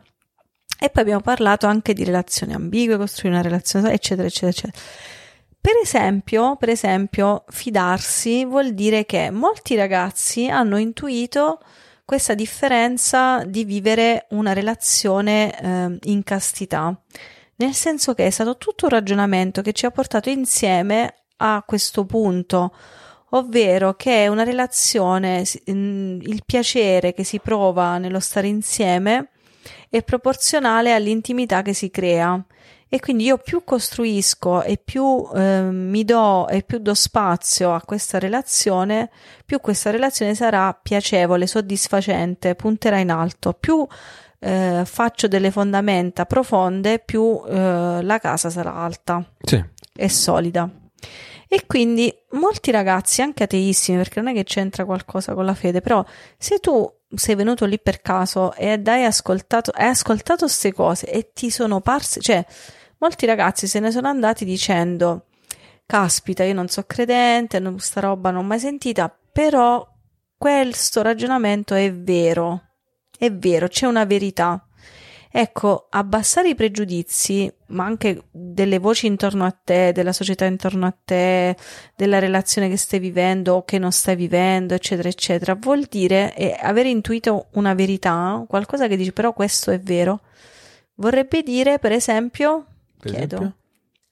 [0.86, 4.84] E poi abbiamo parlato anche di relazioni ambigue, costruire una relazione, eccetera, eccetera, eccetera.
[5.60, 11.58] Per esempio, per esempio, fidarsi vuol dire che molti ragazzi hanno intuito
[12.06, 16.96] questa differenza di vivere una relazione eh, in castità,
[17.56, 22.06] nel senso che è stato tutto un ragionamento che ci ha portato insieme a questo
[22.06, 22.76] punto,
[23.30, 29.30] ovvero che una relazione, il piacere che si prova nello stare insieme
[29.90, 32.44] è proporzionale all'intimità che si crea.
[32.88, 37.82] E quindi io più costruisco e più eh, mi do e più do spazio a
[37.82, 39.10] questa relazione,
[39.44, 43.54] più questa relazione sarà piacevole, soddisfacente, punterà in alto.
[43.54, 43.86] Più
[44.40, 49.62] eh, faccio delle fondamenta profonde, più eh, la casa sarà alta sì.
[49.96, 50.70] e solida.
[51.48, 55.82] E quindi molti ragazzi, anche ateissimi, perché non è che c'entra qualcosa con la fede,
[55.82, 56.04] però
[56.38, 61.32] se tu sei venuto lì per caso ed hai ascoltato, hai ascoltato queste cose e
[61.34, 62.44] ti sono parse, cioè
[62.98, 65.26] molti ragazzi se ne sono andati dicendo
[65.86, 69.88] caspita io non so credente, non, sta roba non ho mai sentita, però
[70.38, 72.62] questo ragionamento è vero,
[73.18, 74.65] è vero, c'è una verità.
[75.38, 80.96] Ecco, abbassare i pregiudizi, ma anche delle voci intorno a te, della società intorno a
[81.04, 81.58] te,
[81.94, 86.56] della relazione che stai vivendo o che non stai vivendo, eccetera, eccetera, vuol dire eh,
[86.58, 90.22] aver intuito una verità, qualcosa che dici però questo è vero.
[90.94, 92.66] Vorrebbe dire, per esempio,
[92.98, 93.58] per chiedo, esempio?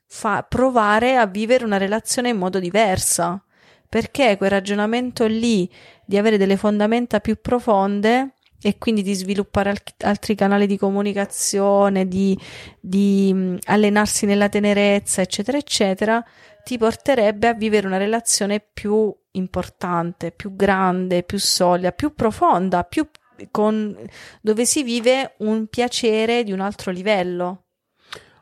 [0.08, 3.42] fa provare a vivere una relazione in modo diversa,
[3.88, 5.72] perché quel ragionamento lì
[6.04, 8.34] di avere delle fondamenta più profonde
[8.64, 12.38] e quindi di sviluppare al- altri canali di comunicazione, di,
[12.80, 16.24] di mh, allenarsi nella tenerezza, eccetera, eccetera,
[16.64, 23.08] ti porterebbe a vivere una relazione più importante, più grande, più solida, più profonda, più
[23.52, 23.98] con,
[24.42, 27.64] dove si vive un piacere di un altro livello.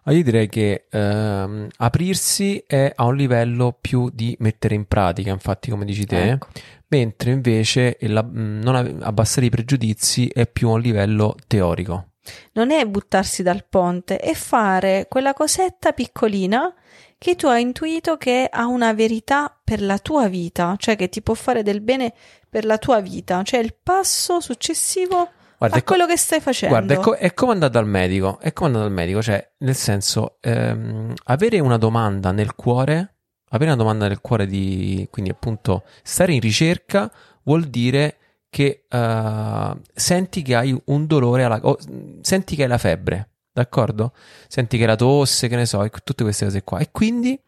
[0.04, 5.30] Ah, io direi che ehm, aprirsi è a un livello più di mettere in pratica,
[5.30, 6.48] infatti, come dici te, Ecco.
[6.92, 12.10] Mentre invece la- mh, non ave- abbassare i pregiudizi è più a un livello teorico.
[12.54, 16.72] Non è buttarsi dal ponte, è fare quella cosetta piccolina
[17.18, 21.22] che tu hai intuito che ha una verità per la tua vita, cioè che ti
[21.22, 22.14] può fare del bene
[22.50, 26.42] per la tua vita, cioè il passo successivo Guarda, a è co- quello che stai
[26.42, 26.76] facendo.
[26.76, 29.76] Guarda, è, co- è come andare dal medico, è come andare dal medico, cioè, nel
[29.76, 33.16] senso, ehm, avere una domanda nel cuore,
[33.52, 37.12] avere una domanda nel cuore di, quindi appunto, stare in ricerca
[37.44, 38.18] vuol dire
[38.50, 41.78] che eh, senti che hai un dolore alla, o,
[42.22, 44.14] senti che hai la febbre, d'accordo?
[44.48, 46.80] Senti che hai la tosse, che ne so, tutte queste cose qua.
[46.80, 47.40] E quindi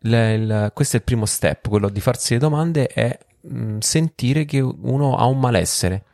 [0.00, 4.44] le- il- questo è il primo step, quello di farsi le domande è mh, sentire
[4.44, 6.04] che uno ha un malessere.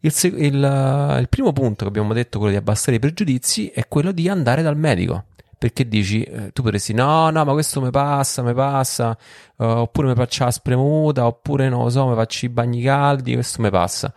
[0.00, 4.12] Il, il, il primo punto che abbiamo detto, quello di abbassare i pregiudizi, è quello
[4.12, 5.24] di andare dal medico.
[5.58, 9.16] Perché dici, eh, tu potresti, no, no, ma questo mi passa, mi passa,
[9.58, 13.32] eh, oppure mi faccio la spremuta, oppure non lo so, mi faccio i bagni caldi,
[13.32, 14.12] questo mi passa.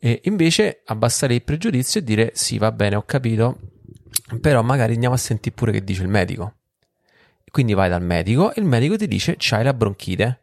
[0.00, 3.58] E invece abbassare il pregiudizio e dire, sì, va bene, ho capito,
[4.40, 6.54] però magari andiamo a sentire pure che dice il medico.
[7.50, 10.42] Quindi vai dal medico e il medico ti dice, c'hai la bronchite.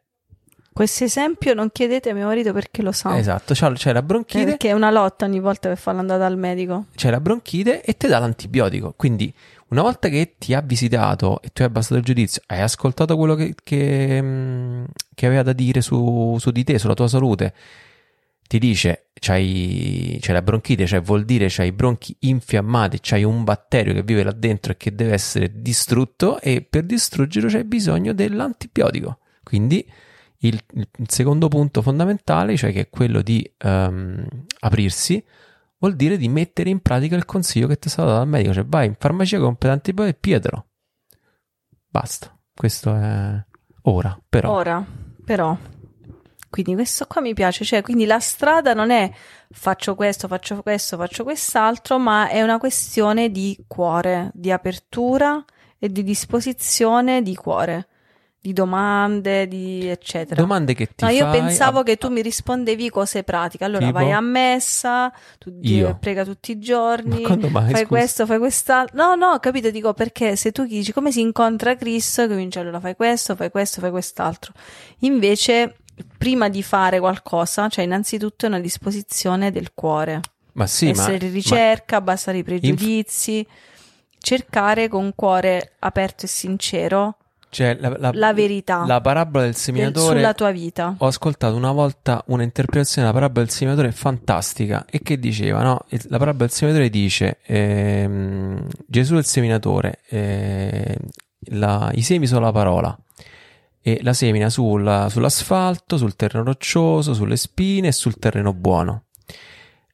[0.76, 3.16] Questo esempio non chiedete a mio marito perché lo sa.
[3.16, 4.44] Esatto, c'hai c'hai la bronchite.
[4.44, 6.86] perché è una lotta ogni volta per farlo andare dal medico.
[6.94, 8.92] c'è la bronchite e ti dà l'antibiotico.
[8.94, 9.32] Quindi,
[9.68, 13.34] una volta che ti ha visitato e tu hai abbassato il giudizio, hai ascoltato quello
[13.34, 17.52] che, che, mh, che aveva da dire su, su di te, sulla tua salute,
[18.46, 23.42] ti dice c'hai, c'hai la bronchite, cioè vuol dire c'hai i bronchi infiammati, c'hai un
[23.42, 28.12] batterio che vive là dentro e che deve essere distrutto e per distruggerlo c'hai bisogno
[28.12, 29.18] dell'antibiotico.
[29.42, 29.84] Quindi
[30.40, 34.26] il, il secondo punto fondamentale, cioè che è quello di ehm,
[34.60, 35.22] aprirsi,
[35.78, 38.54] vuol dire di mettere in pratica il consiglio che ti è stato dato dal medico,
[38.54, 40.66] cioè vai in farmacia, compri l'antibiotico e piedro.
[41.88, 42.36] Basta.
[42.54, 43.44] Questo è
[43.82, 44.50] ora, però.
[44.50, 44.84] Ora,
[45.24, 45.56] però,
[46.48, 49.12] quindi questo qua mi piace, cioè quindi la strada non è
[49.50, 55.44] faccio questo, faccio questo, faccio quest'altro, ma è una questione di cuore, di apertura
[55.78, 57.88] e di disposizione di cuore,
[58.46, 60.40] di domande, di eccetera.
[60.40, 63.64] Domande che ti No, io pensavo a- che tu mi rispondevi cose pratiche.
[63.64, 63.98] Allora Tipo?
[63.98, 65.96] vai a messa, tu Io?
[65.98, 67.86] prega tutti i giorni, Ma mai, fai scusa?
[67.86, 68.96] questo, fai quest'altro.
[68.96, 72.94] No, no, capito, dico perché se tu dici come si incontra Cristo, cominci allora fai
[72.94, 74.52] questo, fai questo, fai quest'altro.
[75.00, 75.78] Invece,
[76.16, 80.20] prima di fare qualcosa, cioè innanzitutto è una disposizione del cuore.
[80.52, 83.44] Ma sì, ma, Essere in ricerca, abbassare i pregiudizi,
[84.18, 87.14] cercare con cuore aperto e sincero ma-
[87.56, 90.16] cioè, la, la- la verità la parabola del del- seminatore.
[90.18, 90.94] sulla tua vita.
[90.98, 95.80] Ho ascoltato una volta un'interpretazione della parabola del seminatore fantastica e che diceva, no?
[96.08, 100.98] La parabola del seminatore dice, ehm, Gesù è il seminatore, eh,
[101.52, 102.94] la- i semi sono la parola
[103.80, 109.04] e la semina sulla- sull'asfalto, sul terreno roccioso, sulle spine e sul terreno buono.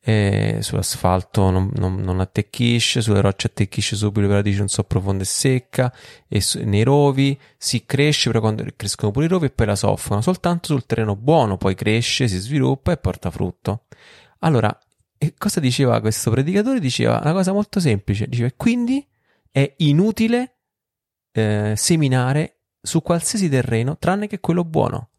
[0.04, 5.22] Eh, sull'asfalto non, non- non attecchisce, sulle rocce attecchisce subito, le radici non so profonda
[5.22, 5.94] e secca,
[6.26, 9.76] e su- nei rovi si cresce, però quando crescono pure i rovi e poi la
[9.76, 13.84] soffrono, soltanto sul terreno buono, poi cresce, si sviluppa e porta frutto.
[14.40, 14.76] Allora,
[15.38, 16.80] cosa diceva questo predicatore?
[16.80, 19.06] Diceva una cosa molto semplice, diceva quindi
[19.52, 20.56] è inutile
[21.32, 25.10] eh, seminare su qualsiasi terreno tranne che quello buono.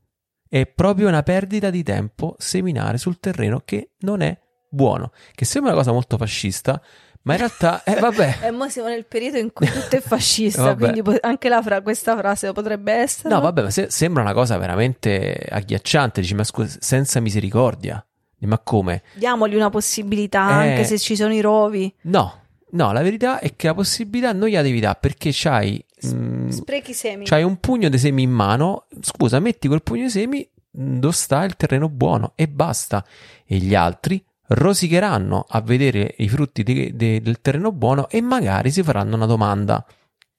[0.47, 4.37] È proprio una perdita di tempo seminare sul terreno che non è
[4.73, 6.81] buono, che sembra una cosa molto fascista,
[7.23, 10.75] ma in realtà, eh, vabbè, E mo siamo nel periodo in cui tutto è fascista,
[10.75, 13.29] quindi anche la fra- questa frase potrebbe essere.
[13.29, 16.19] No, vabbè, ma se- sembra una cosa veramente agghiacciante.
[16.21, 18.05] Dici, ma scusa, senza misericordia.
[18.39, 19.03] Ma come?
[19.13, 20.69] Diamogli una possibilità, Eh.
[20.71, 21.93] anche se ci sono i rovi.
[22.01, 26.49] No, no, la verità è che la possibilità non gliela devi dare perché c'hai, mm,
[26.49, 27.23] Sprechi semi.
[27.23, 28.87] c'hai un pugno di semi in mano.
[28.99, 30.45] Scusa, metti quel pugno di semi
[30.77, 33.01] mm, dove sta il terreno buono e basta.
[33.45, 38.71] E gli altri rosicheranno a vedere i frutti de- de- del terreno buono e magari
[38.71, 39.85] si faranno una domanda.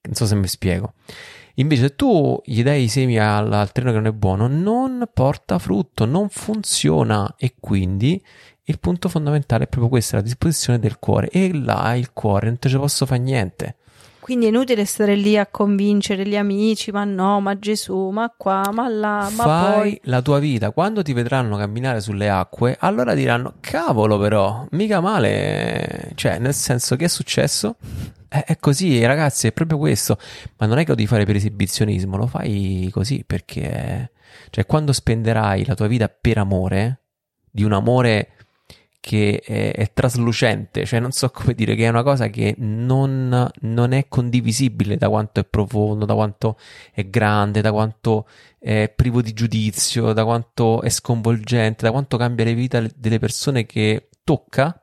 [0.02, 0.94] Non so se mi spiego.
[1.54, 5.08] Invece, se tu gli dai i semi al, al terreno che non è buono, non
[5.12, 7.34] porta frutto, non funziona.
[7.38, 8.22] E quindi
[8.64, 11.28] il punto fondamentale è proprio questo: la disposizione del cuore.
[11.30, 13.76] E là il cuore non te ce posso fare niente.
[14.24, 18.70] Quindi è inutile stare lì a convincere gli amici, ma no, ma Gesù, ma qua,
[18.72, 20.00] ma là, ma Fai poi.
[20.04, 26.12] la tua vita, quando ti vedranno camminare sulle acque, allora diranno: Cavolo, però, mica male.
[26.14, 27.76] Cioè, nel senso, che è successo?
[28.26, 30.16] È, è così, ragazzi, è proprio questo.
[30.56, 34.10] Ma non è che lo devi fare per esibizionismo, lo fai così perché.
[34.48, 37.00] Cioè, quando spenderai la tua vita per amore,
[37.50, 38.30] di un amore
[39.04, 43.46] che è, è traslucente, cioè non so come dire, che è una cosa che non,
[43.60, 46.56] non è condivisibile da quanto è profondo, da quanto
[46.90, 48.26] è grande, da quanto
[48.58, 53.66] è privo di giudizio, da quanto è sconvolgente, da quanto cambia le vite delle persone
[53.66, 54.82] che tocca,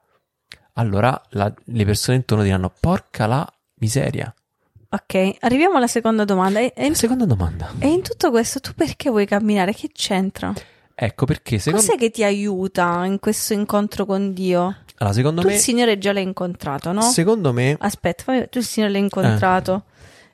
[0.73, 4.31] allora la- le persone intorno diranno porca la miseria.
[4.89, 6.59] Ok, arriviamo alla seconda domanda.
[6.59, 7.71] E, in, Seconda domanda.
[7.79, 9.73] e in tutto questo tu perché vuoi camminare?
[9.73, 10.53] Che c'entra?
[11.03, 14.75] Ecco perché secondo, Cos'è che ti aiuta in questo incontro con Dio?
[14.97, 17.01] allora, secondo Tu me, il Signore già l'hai incontrato, no?
[17.01, 19.85] secondo me, Aspetta, fammi- tu il Signore l'hai incontrato.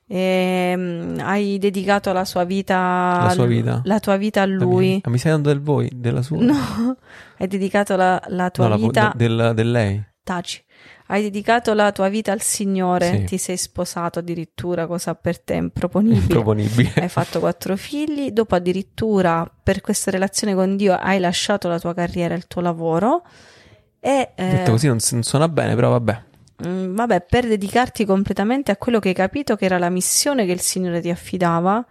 [0.08, 3.82] ehm, hai dedicato la sua vita, La sua vita.
[3.86, 5.00] la tua vita a la lui.
[5.04, 6.38] ah, mi stai dando del voi, della sua?
[6.42, 6.54] No,
[7.40, 9.14] hai dedicato la, la tua No, la- vita.
[9.16, 10.04] de- del, del lei.
[10.24, 10.62] Taci.
[11.10, 13.24] Hai dedicato la tua vita al Signore, Sì.
[13.24, 16.20] ti sei sposato addirittura, cosa per te improponibile.
[16.22, 16.94] Improponibile.
[16.96, 21.94] Hai fatto quattro figli, dopo addirittura per questa relazione con Dio hai lasciato la tua
[21.94, 23.24] carriera il tuo lavoro
[24.00, 26.22] e eh, Detto così non, non suona bene, però vabbè.
[26.68, 30.52] mm, vabbè, per dedicarti completamente a quello che hai capito che era la missione che
[30.52, 31.86] il Signore ti affidava,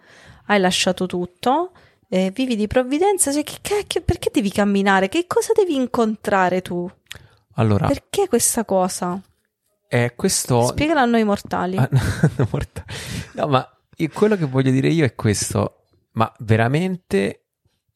[0.47, 1.73] hai lasciato tutto,
[2.09, 5.09] eh, vivi di provvidenza, cioè che cacchio, perché devi camminare?
[5.09, 6.89] Che cosa devi incontrare tu?
[7.57, 9.21] Allora, Perché questa cosa?
[9.89, 10.67] è questo...
[10.67, 11.77] Spiegala a noi mortali.
[11.79, 11.89] Ah,
[13.35, 13.69] no, ma
[14.13, 15.85] quello che voglio dire io è questo.
[16.13, 17.45] Ma veramente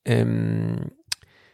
[0.03, 0.79] ehm,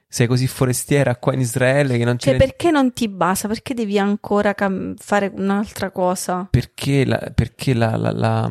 [0.08, 3.48] sei così forestiera qua in Israele che non ti Cioè, rendi- perché non ti basta?
[3.48, 6.46] Perché devi ancora cam- fare un'altra cosa?
[6.50, 8.50] perché la, perché la- la-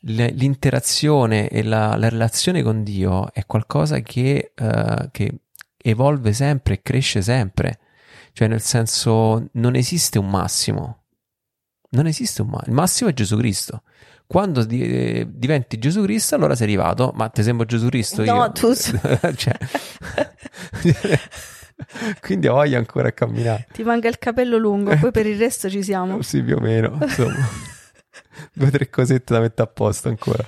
[0.00, 5.40] le- l'interazione e la, la relazione con Dio è qualcosa che, eh, che
[5.76, 7.78] evolve sempre e cresce sempre.
[8.38, 11.06] Cioè, nel senso, non esiste un massimo.
[11.90, 12.68] Non esiste un massimo.
[12.68, 13.82] Il massimo è Gesù Cristo.
[14.28, 17.10] Quando di- diventi Gesù Cristo, allora sei arrivato.
[17.16, 18.52] Ma ti sembro Gesù Cristo No, io?
[18.52, 18.72] tu-
[19.34, 19.56] cioè,
[22.20, 23.66] quindi ho voglia ancora a camminare.
[23.72, 26.22] Ti manca il capello lungo, poi per il resto ci siamo.
[26.22, 27.34] Sì, più o meno, insomma.
[28.54, 30.46] Due o tre cosette da mettere a posto ancora.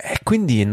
[0.00, 0.64] E quindi,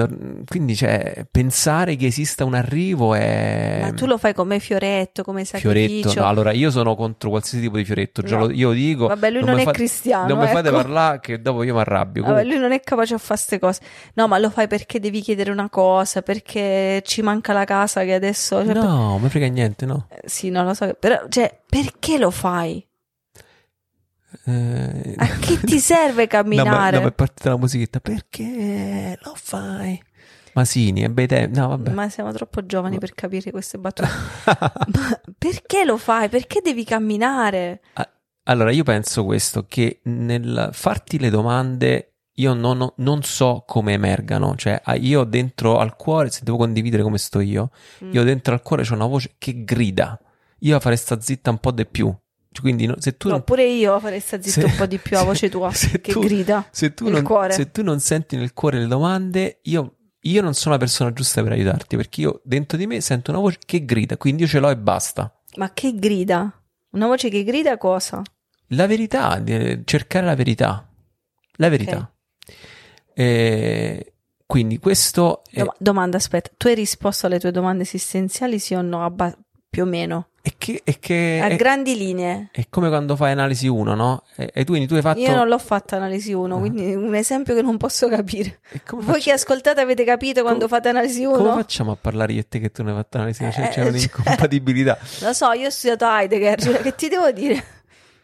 [0.46, 3.80] quindi, cioè, pensare che esista un arrivo è...
[3.82, 5.72] Ma tu lo fai come fioretto, come sacrificio.
[6.10, 8.46] Fioretto, no, allora io sono contro qualsiasi tipo di fioretto, già No.
[8.46, 9.08] lo- io dico...
[9.08, 10.78] Vabbè, lui non mi è fate- cristiano, Non mi fate ecco.
[10.78, 12.24] parlare che dopo io mi arrabbio.
[12.24, 13.82] Vabbè, lui non è capace a fare queste cose.
[14.14, 18.14] No, ma lo fai perché devi chiedere una cosa, perché ci manca la casa che
[18.14, 18.64] adesso...
[18.64, 20.06] cioè, no, mi frega niente, no.
[20.08, 22.86] per- Sì, non lo so, però, cioè, perché lo fai?
[24.46, 26.98] Eh, A che ti serve No, ma, camminare?
[26.98, 28.00] no, ma è partita la musichetta.
[28.00, 30.02] Perché lo fai?
[30.54, 31.58] Masini, è bei tempi.
[31.60, 31.92] No, vabbè.
[31.92, 34.08] Ma siamo troppo giovani per capire queste battute.
[34.48, 36.30] Ma perché lo fai?
[36.30, 37.82] Perché devi camminare?
[38.44, 44.56] Allora, io penso questo, che nel farti le domande io non, non so come emergano,
[44.56, 47.72] cioè io dentro al cuore, se devo condividere come sto io,
[48.12, 48.26] io Mm.
[48.26, 50.20] dentro al cuore c'ho una voce che grida,
[50.60, 52.14] io farei sta zitta un po' di più,
[52.62, 53.28] quindi no- se tu...
[53.28, 55.72] No, non- pure io farei sta zitta se- un po' di più a voce tua,
[55.74, 56.68] se che tu- grida.
[56.72, 57.54] se tu, non, cuore.
[57.54, 61.42] se tu non senti nel cuore le domande, io, io non sono la persona giusta
[61.44, 64.60] per aiutarti, perché io dentro di me sento una voce che grida, quindi io ce
[64.60, 65.32] l'ho e basta.
[65.58, 66.52] Ma che grida?
[66.92, 68.22] Una voce che grida cosa?
[68.70, 70.90] La verità, di- cercare la verità.
[71.58, 72.10] La verità.
[73.14, 74.14] E
[74.46, 78.82] quindi questo è, Dom- domanda, aspetta, tu hai risposto alle tue domande esistenziali, sì o
[78.82, 79.04] no?
[79.04, 79.36] Abba-
[79.76, 80.28] più o meno.
[80.42, 82.50] è che, è che A è, grandi linee.
[82.54, 84.24] è come quando fai analisi 1, no?
[84.38, 85.20] E, e tu, quindi tu hai fatto...
[85.20, 86.60] Io non l'ho fatta analisi 1, Ah.
[86.60, 88.60] quindi un esempio che non posso capire.
[88.72, 91.54] e come, Voi faccio- che ascoltate avete capito quando come- fate analisi come 1?
[91.56, 93.52] facciamo a parlare io e te che tu ne hai fatto analisi 1?
[93.52, 94.98] C'è, Eh, c'è cioè- un'incompatibilità.
[95.22, 97.64] Lo so, io ho studiato Heidegger, cioè, che ti devo dire?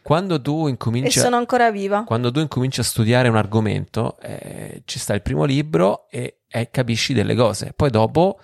[0.02, 2.04] Quando tu E incominci a- sono ancora viva.
[2.04, 6.70] quando tu incominci a studiare un argomento, eh, ci sta il primo libro e, e
[6.70, 7.72] capisci delle cose.
[7.76, 8.38] Poi dopo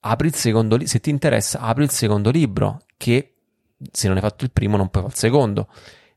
[0.00, 3.34] apri il secondo libro, se ti interessa, apri il secondo libro, che
[3.90, 5.68] se non hai fatto il primo non puoi fare il secondo.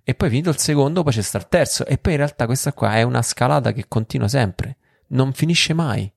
[0.04, 1.86] E poi finito il secondo, poi c'è sta il terzo.
[1.86, 4.78] E poi in realtà questa qua è una scalata che continua sempre,
[5.08, 6.12] non finisce mai.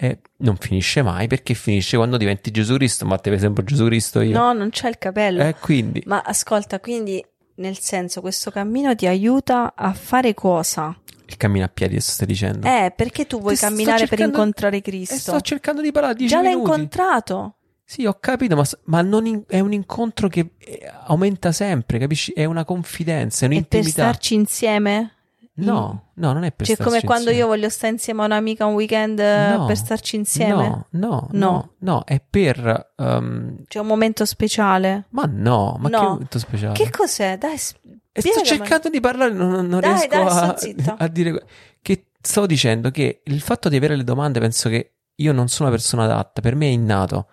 [0.00, 3.04] E non finisce mai perché finisce quando diventi Gesù Cristo.
[3.04, 4.36] Ma te per esempio Gesù Cristo io.
[4.36, 5.42] No, non c'è il capello.
[5.42, 7.24] Eh, quindi Ma ascolta, quindi
[7.58, 10.96] nel senso, questo cammino ti aiuta a fare cosa?
[11.28, 12.66] Il cammino a piedi, adesso stai dicendo.
[12.66, 15.16] Eh, perché tu vuoi sto camminare per cercando- incontrare E Cristo?
[15.16, 16.70] sto cercando di parlare 10 Già l'hai minuti.
[16.70, 17.54] incontrato.
[17.84, 22.32] Sì, ho capito, ma, ma non in- è un incontro che eh, aumenta sempre, capisci?
[22.32, 24.02] È una confidenza, è E per un'intimità.
[24.02, 25.12] starci insieme?
[25.60, 27.38] No, no, non è per Cioè, starci come quando insieme.
[27.40, 30.52] io voglio stare insieme a un'amica un weekend eh, No, per starci insieme?
[30.52, 31.50] No, no, No.
[31.50, 32.92] no, no, è per...
[32.96, 35.06] ehm, C'è un momento speciale.
[35.10, 36.08] ma no, ma che No.
[36.10, 36.74] momento speciale?
[36.74, 37.38] Che cos'è?
[37.38, 37.74] Dai, s-
[38.12, 41.44] E sto cercando di parlare, non, non Dai, riesco dai, a, a dire.
[41.82, 45.68] Che stavo dicendo che il fatto di avere le domande, penso che io non sono
[45.68, 47.28] una persona adatta, per me è innato.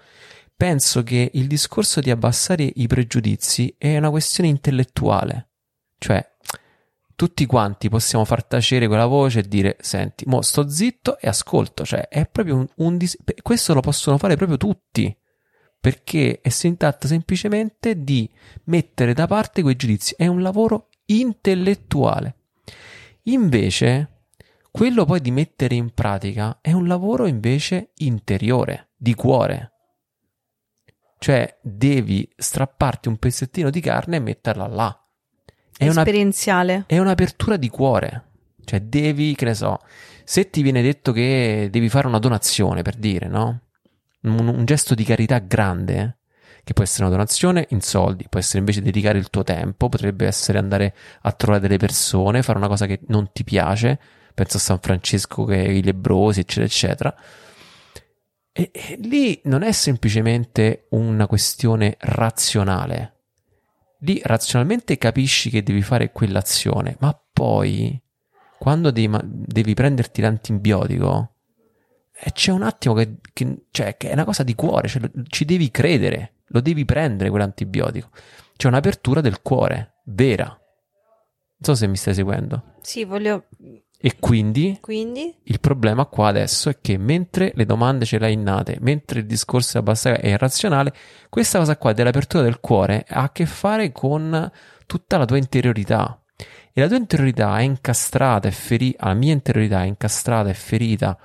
[0.57, 5.49] Penso che il discorso di abbassare i pregiudizi è una questione intellettuale.
[5.97, 6.25] Cioè,
[7.15, 11.85] tutti quanti possiamo far tacere quella voce e dire: Senti, mo sto zitto e ascolto.
[11.85, 15.15] Cioè, è proprio un, un dis- questo lo possono fare proprio tutti.
[15.79, 18.29] Perché è si tratta semplicemente di
[18.65, 20.15] mettere da parte quei giudizi.
[20.17, 22.35] È un lavoro intellettuale.
[23.23, 24.23] Invece,
[24.71, 29.71] quello poi di mettere in pratica è un lavoro invece interiore, di cuore.
[31.19, 35.04] Cioè, devi strapparti un pezzettino di carne e metterla là.
[35.77, 36.83] È una, Esperienziale.
[36.87, 38.23] è un'apertura di cuore.
[38.63, 39.79] Cioè, devi, che ne so,
[40.23, 43.61] se ti viene detto che devi fare una donazione, per dire, no?
[44.21, 46.17] Un, un gesto di carità grande,
[46.63, 50.25] che può essere una donazione in soldi, può essere invece dedicare il tuo tempo, potrebbe
[50.25, 53.99] essere andare a trovare delle persone, fare una cosa che non ti piace,
[54.33, 57.15] penso a San Francesco che i lebrosi, eccetera, eccetera.
[58.51, 63.14] E, e lì non è semplicemente una questione razionale.
[64.05, 67.99] Lì razionalmente capisci che devi fare quell'azione, ma poi
[68.59, 71.33] quando devi, ma- devi prenderti l'antibiotico,
[72.13, 75.43] eh, c'è un attimo che, che- cioè, che è una cosa di cuore, cioè, ci
[75.43, 78.09] devi credere, lo devi prendere quell'antibiotico.
[78.55, 80.45] C'è un'apertura del cuore, vera.
[80.45, 82.75] Non so se mi stai seguendo.
[82.81, 83.47] Sì, voglio.
[84.05, 85.35] E quindi Quindi?
[85.45, 89.25] il problema qua adesso è che mentre le domande ce le hai innate, mentre il
[89.25, 90.93] discorso è abbastanza è irrazionale,
[91.27, 94.51] questa cosa qua dell'apertura del cuore ha a che fare con
[94.85, 96.23] tutta la tua interiorità.
[96.71, 101.17] E la tua interiorità è incastrata, è ferita, la mia interiorità è incastrata, è ferita,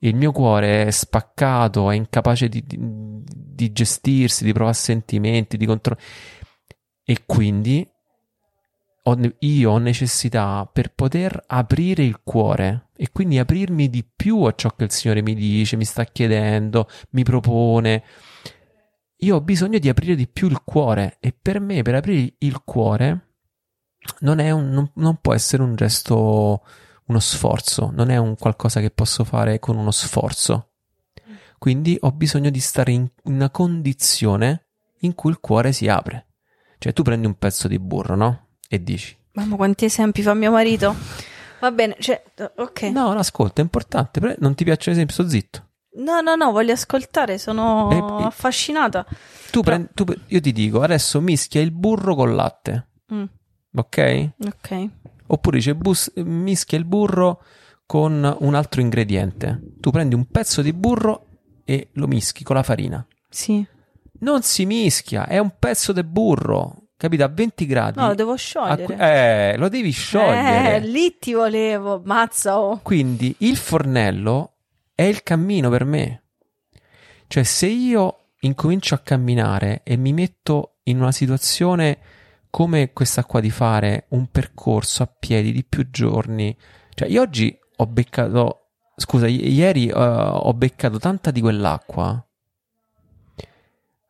[0.00, 5.64] il mio cuore è spaccato, è incapace di, di- di gestirsi, di provare sentimenti, di
[5.64, 6.04] controllare.
[7.02, 7.89] E quindi
[9.02, 14.54] ho io ho necessità per poter aprire il cuore e quindi aprirmi di più a
[14.54, 18.04] ciò che il Signore mi dice, mi sta chiedendo, mi propone.
[19.22, 22.62] Io ho bisogno di aprire di più il cuore e per me, per aprire il
[22.62, 23.28] cuore,
[24.20, 26.62] non, un, non, non può essere un gesto,
[27.06, 30.68] uno sforzo, non è un qualcosa che posso fare con uno sforzo.
[31.58, 34.66] Quindi ho bisogno di stare in una condizione
[35.00, 36.26] in cui il cuore si apre.
[36.78, 38.48] Cioè tu prendi un pezzo di burro, no?
[38.72, 40.94] E dici, Mamma, quanti esempi fa mio marito.
[41.60, 42.22] Va bene, cioè,
[42.56, 42.82] ok.
[42.84, 45.66] no, no, ascolta, è importante, non ti piace l'esempio, sto zitto.
[45.96, 49.04] No, no, no, voglio ascoltare, sono e- affascinata.
[49.50, 53.24] Tu Però- prendi, tu, io ti dico, adesso mischia il burro col latte, Mm,
[53.74, 54.30] ok?
[54.46, 54.88] ok.
[55.26, 57.42] Oppure dice bus- mischia il burro
[57.86, 59.60] con un altro ingrediente.
[59.80, 61.26] Tu prendi un pezzo di burro
[61.64, 63.04] e lo mischi con la farina.
[63.28, 63.66] Sì.
[64.20, 67.24] Non si mischia, è un pezzo di burro, capito?
[67.24, 67.98] A 20 gradi.
[67.98, 68.84] No, lo devo sciogliere.
[68.84, 68.96] que-
[69.52, 70.76] eh, lo devi sciogliere.
[70.76, 72.78] Eh, lì ti volevo, mazza oh.
[72.82, 74.52] Quindi il fornello
[74.94, 76.22] è il cammino per me.
[77.26, 81.98] Cioè, se io incomincio a camminare e mi metto in una situazione
[82.50, 86.54] come questa qua di fare un percorso a piedi di più giorni,
[86.94, 92.22] cioè io oggi ho beccato, scusa, i- ieri eh, ho beccato tanta di quell'acqua,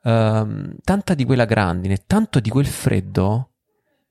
[0.03, 3.51] ehm, tanta di quella grandine, tanto di quel freddo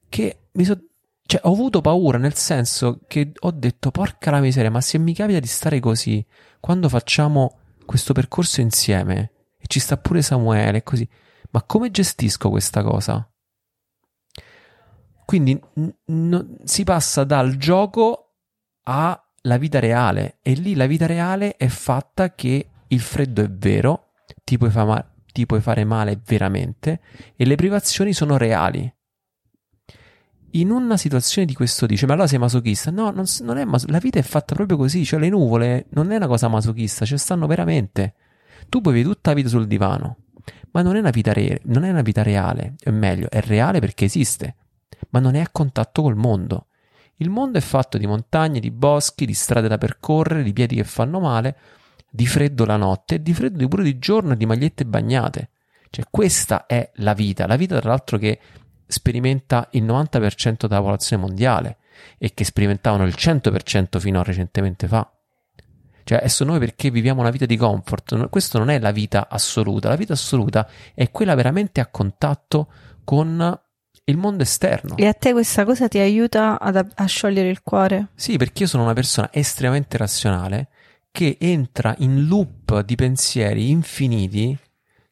[0.09, 0.79] che mi so-
[1.25, 5.13] cioè, ho avuto paura nel senso che ho detto porca la miseria, ma se mi
[5.13, 6.25] capita di stare così
[6.59, 11.07] quando facciamo questo percorso insieme e ci sta pure Samuele così,
[11.51, 13.27] ma come gestisco questa cosa?
[15.25, 18.37] Quindi n- n- si passa dal gioco
[18.83, 24.13] alla vita reale e lì la vita reale è fatta che il freddo è vero,
[24.43, 27.01] ti puoi, fa ma- ti puoi fare male veramente
[27.35, 28.91] e le privazioni sono reali.
[30.53, 32.89] In una situazione di questo dice, ma allora sei masochista?
[32.89, 36.11] No, non, non è mas- la vita è fatta proprio così, cioè le nuvole non
[36.11, 38.15] è una cosa masochista, ci stanno veramente.
[38.67, 40.17] Tu puoi vivere tutta la vita sul divano,
[40.71, 43.79] ma non è una vita, re- non è una vita reale, è meglio, è reale
[43.79, 44.55] perché esiste,
[45.09, 46.67] ma non è a contatto col mondo.
[47.17, 50.83] Il mondo è fatto di montagne, di boschi, di strade da percorrere, di piedi che
[50.83, 51.57] fanno male,
[52.09, 55.49] di freddo la notte e di freddo pure di giorno e di magliette bagnate.
[55.89, 57.47] Cioè, questa è la vita.
[57.47, 58.39] La vita, tra l'altro, che
[58.85, 61.77] sperimenta il 90% della popolazione mondiale
[62.17, 65.11] e che sperimentavano il 100% fino a recentemente fa.
[66.03, 68.29] Cioè, sono noi perché viviamo una vita di comfort.
[68.29, 69.89] Questo non è la vita assoluta.
[69.89, 72.67] La vita assoluta è quella veramente a contatto
[73.03, 73.59] con
[74.05, 74.97] il mondo esterno.
[74.97, 78.07] E a te questa cosa ti aiuta ad, a sciogliere il cuore?
[78.15, 80.69] Sì, perché io sono una persona estremamente razionale
[81.11, 84.57] che entra in loop di pensieri infiniti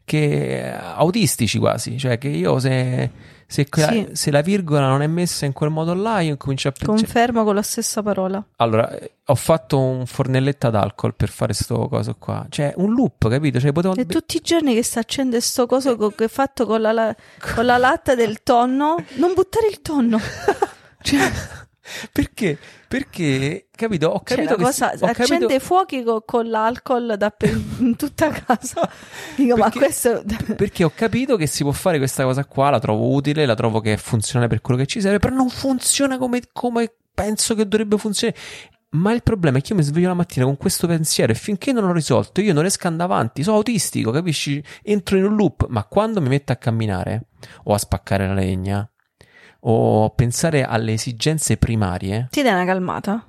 [0.04, 4.10] che autistici quasi, cioè che io se se, sì.
[4.12, 6.98] se, la virgola non è messa in quel modo là, io comincio a pensare.
[6.98, 8.44] Confermo con la stessa parola.
[8.58, 8.94] Allora,
[9.26, 12.46] ho fatto un fornelletta d'alcol per fare sto coso qua.
[12.50, 13.62] Cioè, un loop, capito?
[13.62, 13.96] Cioè, potevo...
[13.96, 17.16] E tutti i giorni che sta accende sto coso che è fatto con la,
[17.56, 20.20] con la latta del tonno, non buttare il tonno.
[21.02, 21.32] cioè...
[22.12, 22.58] Perché?
[22.88, 24.08] Perché, capito?
[24.08, 25.60] Ho capito cioè, che cosa, si, accende capito...
[25.60, 28.90] fuochi co- con l'alcol da per, in tutta casa.
[29.36, 30.24] Dico, perché, ma questo...
[30.56, 33.80] perché ho capito che si può fare questa cosa qua, la trovo utile, la trovo
[33.80, 37.98] che funziona per quello che ci serve, però non funziona come, come penso che dovrebbe
[37.98, 38.40] funzionare.
[38.90, 41.74] Ma il problema è che io mi sveglio la mattina con questo pensiero e finché
[41.74, 44.64] non l'ho risolto io non riesco andare avanti, sono autistico, capisci?
[44.82, 47.28] Entro in un loop, ma quando mi metto a camminare
[47.66, 48.90] o a spaccare la legna
[49.62, 52.28] o pensare alle esigenze primarie.
[52.32, 53.26] Ti dai una calmata?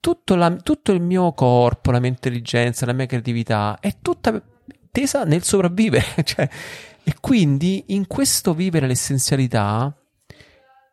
[0.00, 4.42] Tutto, la, tutto il mio corpo, la mia intelligenza, la mia creatività è tutta
[4.90, 6.04] tesa nel sopravvivere.
[6.24, 6.48] cioè,
[7.02, 9.94] e quindi in questo vivere l'essenzialità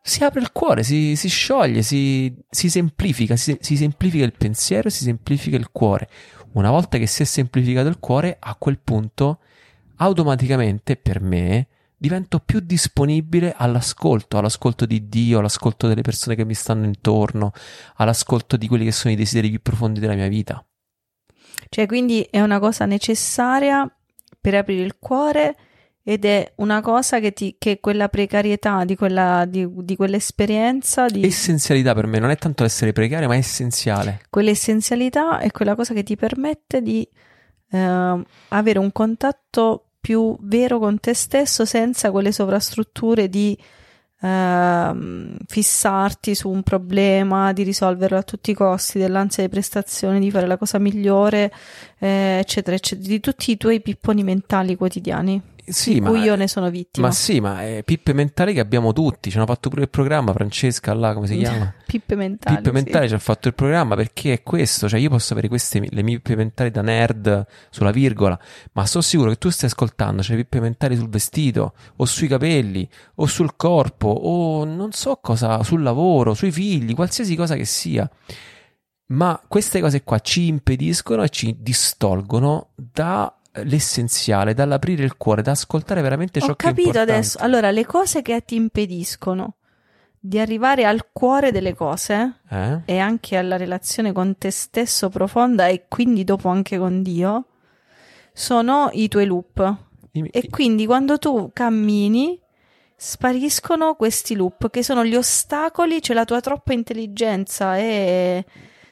[0.04, 4.90] si apre il cuore, si, si scioglie, si, si semplifica, si, si, semplifica il pensiero,
[4.90, 6.08] si semplifica il cuore.
[6.52, 9.38] Una volta che si è semplificato il cuore, a quel punto
[9.96, 11.68] automaticamente per me
[12.02, 17.52] divento più disponibile all'ascolto, all'ascolto di Dio, all'ascolto delle persone che mi stanno intorno,
[17.98, 20.66] all'ascolto di quelli che sono i desideri più profondi della mia vita.
[21.68, 23.88] Cioè, quindi è una cosa necessaria
[24.40, 25.56] per aprire il cuore
[26.02, 31.06] ed è una cosa che, ti, che quella precarietà di, quella, di, di quell'esperienza.
[31.06, 31.24] Di...
[31.24, 34.22] Essenzialità per me non è tanto essere precario, ma è essenziale.
[34.28, 37.08] Quell'essenzialità è quella cosa che ti permette di
[37.70, 43.56] eh, avere un contatto più vero con te stesso senza quelle sovrastrutture di
[44.22, 50.30] Uh, fissarti su un problema, di risolverlo a tutti i costi, dell'ansia di prestazione, di
[50.30, 51.52] fare la cosa migliore,
[51.98, 56.34] eh, eccetera, eccetera, di tutti i tuoi pipponi mentali quotidiani sì, di ma, cui io
[56.34, 57.06] ne sono vittima.
[57.06, 59.30] Ma sì, ma è pippe mentali che abbiamo tutti.
[59.30, 60.32] Ci hanno fatto pure il programma.
[60.32, 61.72] Francesca, là, come si chiama?
[61.86, 62.56] pippe mentali.
[62.56, 62.74] Pippe sì.
[62.74, 64.88] mentali ci ha fatto il programma perché è questo.
[64.88, 68.38] Cioè, io posso avere queste le mie pippe mentali da nerd sulla virgola,
[68.72, 70.22] ma sono sicuro che tu stai ascoltando.
[70.22, 75.62] C'è pippe mentali sul vestito, o sui capelli, o sul corpo, o non so cosa,
[75.62, 78.10] sul lavoro, sui figli, qualsiasi cosa che sia.
[79.12, 85.50] Ma queste cose qua ci impediscono e ci distolgono da l'essenziale, dall'aprire il cuore, da
[85.52, 87.12] ascoltare veramente ciò Ho che è capito importante.
[87.12, 87.38] adesso.
[87.40, 89.56] Allora, le cose che ti impediscono
[90.18, 92.80] di arrivare al cuore delle cose Eh?
[92.84, 97.46] e anche alla relazione con te stesso profonda e quindi dopo anche con Dio
[98.32, 99.76] sono i tuoi loop.
[100.12, 102.38] I- E quindi quando tu cammini
[102.96, 108.44] spariscono questi loop che sono gli ostacoli, c'è la tua troppa intelligenza e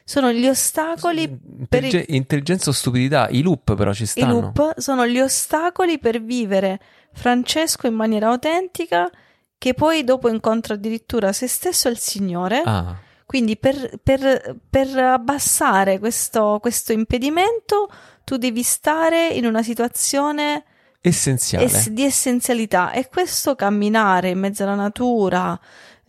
[0.03, 4.39] sono gli ostacoli per Intellige- intelligenza o stupidità, i loop però ci i stanno.
[4.39, 6.79] loop sono gli ostacoli per vivere
[7.13, 9.09] Francesco in maniera autentica
[9.57, 12.61] che poi dopo incontra addirittura se stesso e il Signore.
[12.65, 12.95] Ah,
[13.25, 17.89] Quindi per, per- per abbassare questo, questo impedimento
[18.23, 20.63] tu devi stare in una situazione
[21.01, 21.65] essenziale.
[21.65, 25.57] es- di essenzialità e questo camminare in mezzo alla natura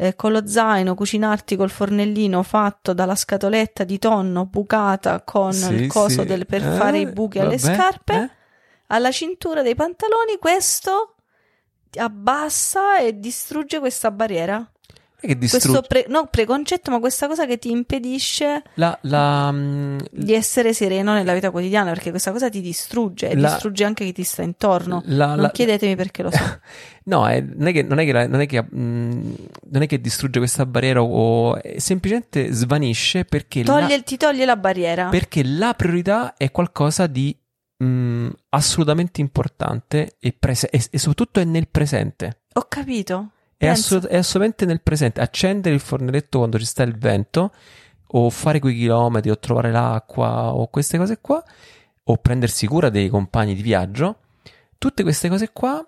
[0.03, 5.75] eh, con lo zaino, cucinarti col fornellino fatto dalla scatoletta di tonno bucata con Sì,
[5.75, 6.27] il coso sì.
[6.27, 8.31] del- per Eh, fare i buchi alle vabbè, scarpe eh?
[8.89, 11.15] alla cintura dei pantaloni, questo
[11.99, 14.72] abbassa e distrugge questa barriera.
[15.23, 19.99] Che distrugge Questo pre- no, preconcetto, ma questa cosa che ti impedisce la, la, mm,
[20.11, 24.05] di essere sereno nella vita quotidiana, perché questa cosa ti distrugge e La- distrugge anche
[24.05, 25.03] chi ti sta intorno.
[25.07, 26.39] non chiedetemi perché lo so.
[27.05, 30.01] No, è- non è che, non è che, la- non è che, non è che
[30.01, 35.09] distrugge questa barriera o semplicemente svanisce perché, Toglie- ti toglie la barriera.
[35.09, 37.37] perché la priorità è qualcosa di
[37.83, 42.43] mm, assolutamente importante e, prese- e- e soprattutto è nel presente.
[42.53, 43.31] Ho capito.
[43.67, 45.21] È, assolut- è assolutamente nel presente.
[45.21, 47.53] Accendere il fornelletto quando ci sta il vento,
[48.15, 51.43] o fare quei chilometri, o trovare l'acqua, o queste cose qua,
[52.05, 54.19] o prendersi cura dei compagni di viaggio.
[54.79, 55.85] Tutte queste cose qua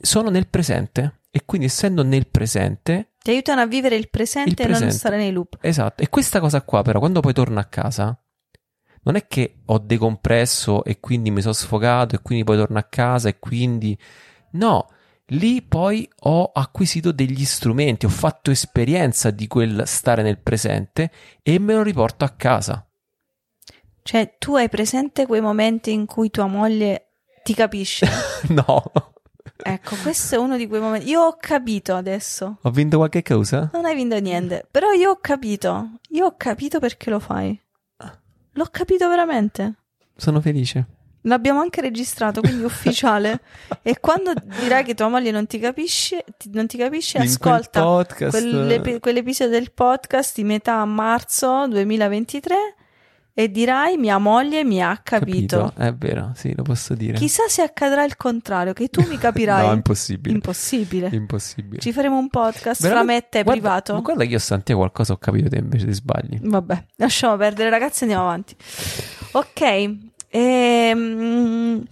[0.00, 1.20] sono nel presente.
[1.30, 4.94] E quindi, essendo nel presente, Ti aiutano a vivere il presente, Il e non presente.
[4.96, 5.58] stare nei loop.
[5.60, 6.02] esatto.
[6.02, 8.18] E questa cosa qua, però, quando poi torno a casa,
[9.02, 12.82] non è che ho decompresso e quindi mi sono sfogato, e quindi poi torno a
[12.82, 13.96] casa, e quindi.
[14.52, 14.88] No,
[15.30, 21.10] lì poi ho acquisito degli strumenti, ho fatto esperienza di quel stare nel presente
[21.42, 22.84] e me lo riporto a casa.
[24.02, 27.12] Cioè, tu hai presente quei momenti in cui tua moglie
[27.42, 28.08] ti capisce?
[28.48, 28.82] no.
[29.62, 31.08] Ecco, questo è uno di quei momenti.
[31.08, 32.58] Io ho capito adesso.
[32.62, 33.70] Ho vinto qualche cosa?
[33.72, 35.98] Non hai vinto niente, però io ho capito.
[36.10, 37.60] Io ho capito perché lo fai.
[38.54, 39.74] L'ho capito veramente.
[40.16, 40.86] Sono felice.
[41.24, 43.40] L'abbiamo anche registrato, quindi ufficiale.
[43.82, 47.52] e quando dirai che tua moglie non ti capisce, ti- non ti capisce In quel
[47.54, 52.56] ascolta podcast- quell'epi- quell'episodio del podcast di metà marzo 2023
[53.32, 55.72] e dirai mia moglie mi ha capito.
[55.76, 57.16] È vero, sì, lo posso dire.
[57.16, 59.66] Chissà se accadrà il contrario, che tu mi capirai.
[59.68, 60.34] No, impossibile.
[60.34, 61.08] Impossibile.
[61.12, 61.80] Impossibile.
[61.80, 63.92] Ci faremo un podcast fra Veramente- me e te guarda- privato.
[63.94, 66.38] Ma guarda che io Santiago qualcosa ho capito te invece ti sbagli.
[66.42, 68.56] Vabbè, lasciamo perdere ragazzi, andiamo avanti.
[69.32, 69.96] Ok,
[70.30, 71.84] ehm,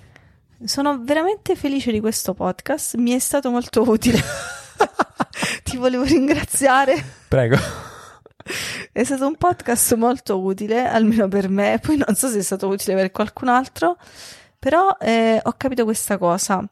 [0.64, 4.20] sono veramente felice di questo podcast, mi è stato molto utile.
[5.62, 7.03] Ti volevo ringraziare.
[7.28, 7.57] Prego.
[8.93, 12.68] È stato un podcast molto utile, almeno per me, poi non so se è stato
[12.68, 13.97] utile per qualcun altro,
[14.59, 16.66] però eh, ho capito questa cosa,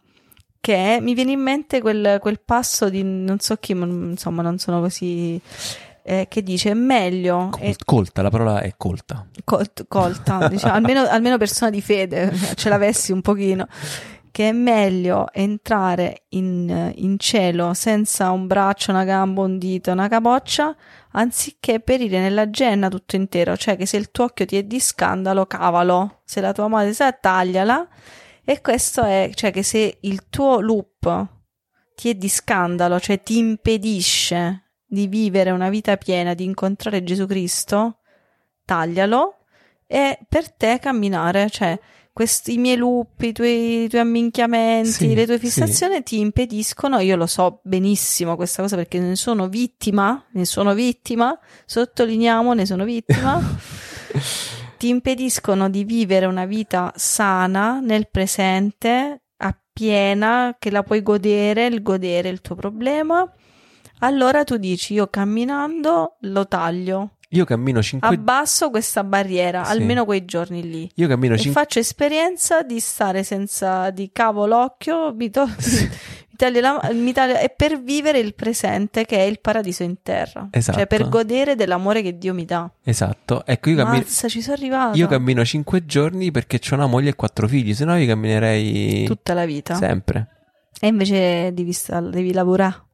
[0.58, 4.58] che mi viene in mente quel, quel passo di non so chi, ma insomma non
[4.58, 5.40] sono così,
[6.08, 9.26] eh, che dice è meglio, Col- colta, la parola è colta.
[9.42, 13.66] colt- colta, diciamo, almeno, almeno persona di fede, ce l'avessi un pochino,
[14.30, 20.06] che è meglio entrare in, in cielo senza un braccio, una gamba, un dito, una
[20.06, 20.76] capoccia,
[21.12, 24.78] anziché perire nella genna tutto intero, cioè che se il tuo occhio ti è di
[24.78, 27.88] scandalo, cavalo, se la tua madre sa, tagliala,
[28.44, 31.26] e questo è, cioè che se il tuo loop
[31.96, 37.26] ti è di scandalo, cioè ti impedisce di vivere una vita piena, di incontrare Gesù
[37.26, 37.98] Cristo,
[38.64, 39.36] taglialo
[39.86, 41.78] e per te camminare, cioè
[42.16, 45.46] questi i miei loop, i tuoi, i tuoi amminchiamenti, Sì, le tue sì.
[45.46, 50.72] fissazioni ti impediscono, io lo so benissimo questa cosa perché ne sono vittima, ne sono
[50.72, 53.38] vittima, sottolineiamo, ne sono vittima,
[54.78, 61.82] ti impediscono di vivere una vita sana nel presente, appiena, che la puoi godere, il
[61.82, 63.30] godere il tuo problema.
[64.00, 69.72] Allora tu dici, io camminando lo taglio, Io cammino 5 abbasso questa barriera, Sì.
[69.72, 70.90] almeno quei giorni lì.
[70.94, 75.44] Io cammino E 5 faccio esperienza di stare senza di cavo l'occhio, mi, to-
[76.30, 79.96] mi taglio la- mi taglio- e per vivere il presente che è il paradiso in
[80.02, 80.48] terra.
[80.52, 80.78] Esatto.
[80.78, 82.70] Cioè per godere dell'amore che Dio mi dà.
[82.84, 83.44] Esatto.
[83.44, 84.96] Ecco, io cammino Mazza, ci sono arrivata.
[84.96, 89.04] io cammino 5 giorni perché ho una moglie e quattro figli, se no io camminerei
[89.04, 89.74] tutta la vita.
[89.74, 90.28] sempre.
[90.78, 91.74] E invece devi,
[92.10, 92.84] devi lavorare.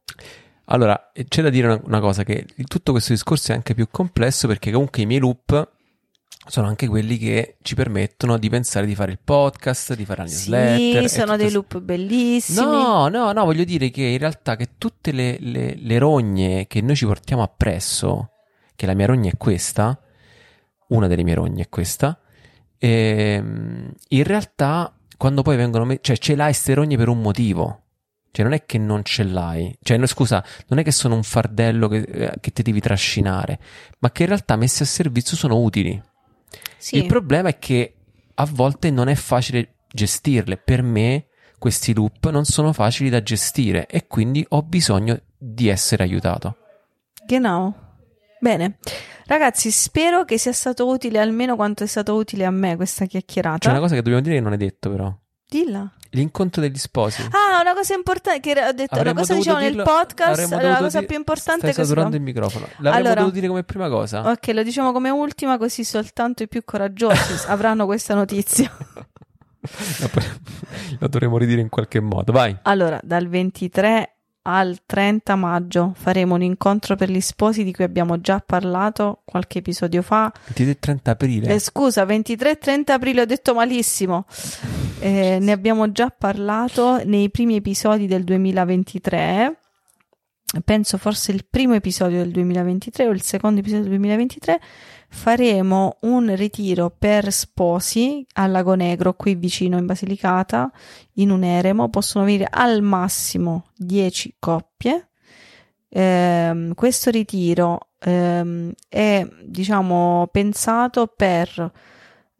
[0.65, 4.47] Allora, c'è da dire una, una cosa, che tutto questo discorso è anche più complesso
[4.47, 5.71] perché comunque i miei loop
[6.45, 10.27] sono anche quelli che ci permettono di pensare di fare il podcast, di fare la
[10.29, 11.07] newsletter.
[11.09, 12.65] Sì, sono dei loop bellissimi.
[12.65, 16.81] No, no, no, voglio dire che in realtà che tutte le, le- le rogne che
[16.81, 18.31] noi ci portiamo appresso,
[18.75, 19.97] che la mia rogna è questa,
[20.89, 22.19] una delle mie rogne è questa,
[22.77, 27.82] ehm, in realtà quando poi vengono, me- cioè ce l'hai ste rogne per un motivo.
[28.35, 31.21] Cioè non è che non ce l'hai, cioè no, scusa, non è che sono un
[31.21, 33.59] fardello che, eh, che ti devi trascinare,
[33.99, 36.01] ma che in realtà messi a servizio sono utili.
[36.75, 36.97] Sì.
[36.97, 37.93] Il problema è che
[38.33, 40.57] a volte non è facile gestirle.
[40.57, 41.27] Per me
[41.59, 46.57] questi loop non sono facili da gestire e quindi ho bisogno di essere aiutato.
[47.27, 47.71] Genau.
[48.39, 48.79] Bene.
[49.27, 53.59] Ragazzi, spero che sia stato utile almeno quanto è stato utile a me questa chiacchierata.
[53.59, 55.15] C'è una cosa che dobbiamo dire che non hai detto però.
[55.47, 55.87] Dilla.
[56.13, 57.21] L'incontro degli sposi.
[57.23, 60.51] Ah, una cosa importante che ho detto, una Avremmo cosa dovuto diciamo nel dirlo- podcast,
[60.51, 62.65] la cosa di- più importante Stai è che saturando il microfono.
[62.77, 64.29] L'avremmo Allora- dovuto dire come prima cosa.
[64.29, 68.71] Ok, lo diciamo come ultima così soltanto i più coraggiosi avranno questa notizia.
[69.99, 70.09] La,
[70.99, 72.31] la dovremmo ridire in qualche modo.
[72.31, 72.55] Vai.
[72.63, 74.12] Allora, dal 23
[74.43, 79.59] al 30 maggio faremo un incontro per gli sposi di cui abbiamo già parlato qualche
[79.59, 80.31] episodio fa.
[80.45, 81.53] 23 e 30 aprile.
[81.53, 84.25] Eh, scusa, 23 e 30 aprile ho detto malissimo.
[84.99, 89.57] Eh, ne abbiamo già parlato nei primi episodi del 2023.
[90.63, 94.59] Penso forse il primo episodio del 2023 o il secondo episodio del 2023.
[95.13, 100.69] Faremo un ritiro per sposi al Lago Negro, qui vicino in Basilicata,
[101.13, 101.87] in un eremo.
[101.87, 105.11] Possono venire al massimo 10 coppie.
[105.87, 111.71] Ehm, questo ritiro ehm, è, diciamo, pensato per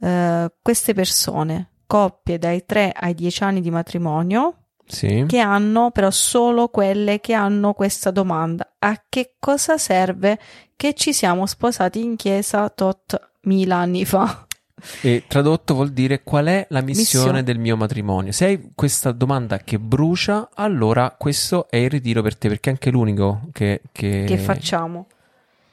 [0.02, 5.26] eh, queste persone, coppie dai 3 ai 10 anni di matrimonio, Sì.
[5.28, 10.40] che hanno però solo quelle che hanno questa domanda: a che cosa serve
[10.76, 14.46] che ci siamo sposati in chiesa tot mila anni fa?
[15.02, 17.44] E tradotto vuol dire qual è la missione, Missione.
[17.44, 18.34] del mio matrimonio.
[18.34, 22.74] Se hai questa domanda che brucia, allora questo è il ritiro per te, perché è
[22.74, 24.26] anche l'unico che, che...
[24.28, 25.08] Che facciamo?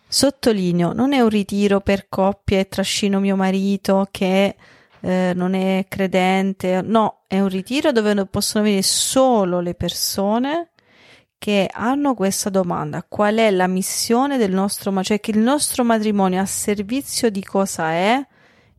[0.07, 4.55] Sottolineo, non è un ritiro per coppie e trascino mio marito che
[5.01, 10.71] eh, non è credente, no, è un ritiro dove possono venire solo le persone
[11.39, 15.05] che hanno questa domanda: qual è la missione del nostro matrimonio?
[15.05, 18.27] Cioè che il nostro matrimonio a servizio di cosa è?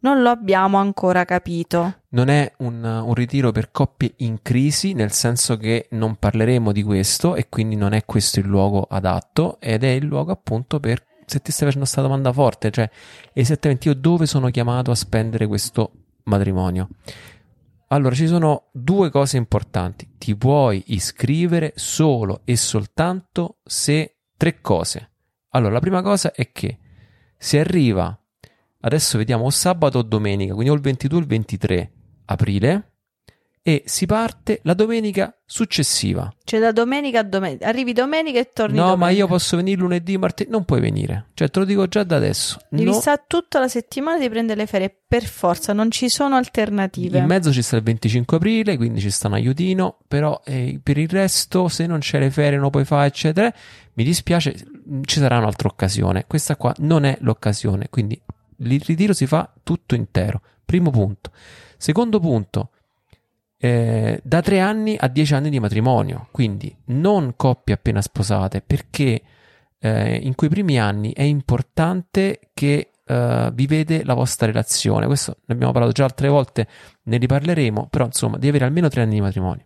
[0.03, 2.01] Non lo abbiamo ancora capito.
[2.09, 6.81] Non è un, un, ritiro per coppie in crisi, nel senso che non parleremo di
[6.81, 11.03] questo e quindi non è questo il luogo adatto ed è il luogo appunto per
[11.25, 12.89] se ti stai facendo questa domanda forte, cioè
[13.31, 15.91] esattamente io dove sono chiamato a spendere questo
[16.31, 16.89] matrimonio?
[17.87, 20.11] Allora, ci sono due cose importanti.
[20.17, 25.11] Ti puoi iscrivere solo e soltanto se tre cose.
[25.49, 26.77] Allora, la prima cosa è che
[27.37, 28.17] se arriva,
[28.79, 31.91] adesso vediamo o sabato o domenica, quindi o il 22 o il 23
[32.25, 32.90] aprile,
[33.63, 36.33] e si parte la domenica successiva.
[36.43, 39.05] Cioè da domenica a domenica, arrivi domenica e torni No, domenica.
[39.05, 41.27] ma io posso venire lunedì, martedì, non puoi venire.
[41.35, 42.59] Cioè te lo dico già da adesso.
[42.69, 42.93] Devi no.
[42.93, 47.19] stare tutta la settimana di prendere le ferie per forza, non ci sono alternative.
[47.19, 50.97] In mezzo ci sta il 25 aprile, quindi ci sta un aiutino, però eh, per
[50.97, 53.53] il resto se non c'è le ferie, non puoi fare, eccetera,
[53.93, 54.55] mi dispiace,
[55.05, 56.25] ci sarà un'altra occasione.
[56.25, 58.19] Questa qua non è l'occasione, quindi
[58.57, 60.41] il ritiro si fa tutto intero.
[60.65, 61.31] Primo punto.
[61.77, 62.70] Secondo punto,
[63.63, 69.21] eh, da tre anni a dieci anni di matrimonio, quindi non coppie appena sposate, perché
[69.77, 75.05] eh, in quei primi anni è importante che eh, vivete la vostra relazione.
[75.05, 76.67] Questo ne abbiamo parlato già altre volte,
[77.03, 79.65] ne riparleremo, però insomma, di avere almeno tre anni di matrimonio.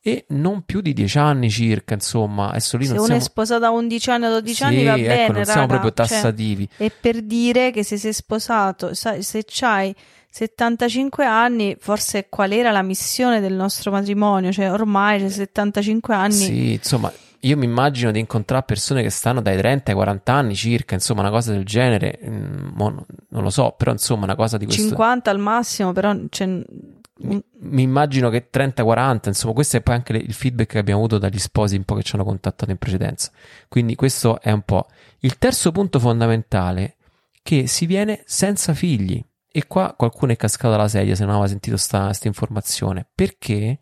[0.00, 3.20] E non più di dieci anni circa, insomma, adesso lì se non uno siamo...
[3.20, 5.80] è sposato a 11 anni o 12 sì, anni va ecco, bene, non siamo raga,
[5.80, 6.68] proprio cioè, tassativi.
[6.78, 9.94] è per dire che se sei sposato, se c'hai
[10.38, 14.52] 75 anni, forse qual era la missione del nostro matrimonio?
[14.52, 16.32] Cioè, ormai c'è 75 anni.
[16.32, 20.54] Sì, insomma, io mi immagino di incontrare persone che stanno dai 30 ai 40 anni
[20.54, 22.20] circa, insomma, una cosa del genere.
[22.24, 24.86] Mm, non lo so, però insomma, una cosa di questo.
[24.86, 26.14] 50 al massimo, però.
[26.28, 31.00] Cioè, mi, mi, immagino che 30-40, insomma, questo è poi anche il feedback che abbiamo
[31.00, 33.32] avuto dagli sposi un po' che ci hanno contattato in precedenza.
[33.66, 34.86] Quindi questo è un po'.
[35.18, 36.94] Il terzo punto fondamentale è
[37.42, 39.20] che si viene senza figli.
[39.50, 43.78] E qua qualcuno è cascato dalla sedia se non aveva sentito questa informazione, perché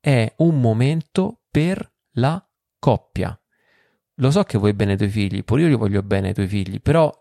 [0.00, 2.42] è un momento per la
[2.78, 3.38] coppia.
[4.14, 6.46] Lo so che vuoi bene ai tuoi figli, pure io li voglio bene ai tuoi
[6.46, 7.12] figli, però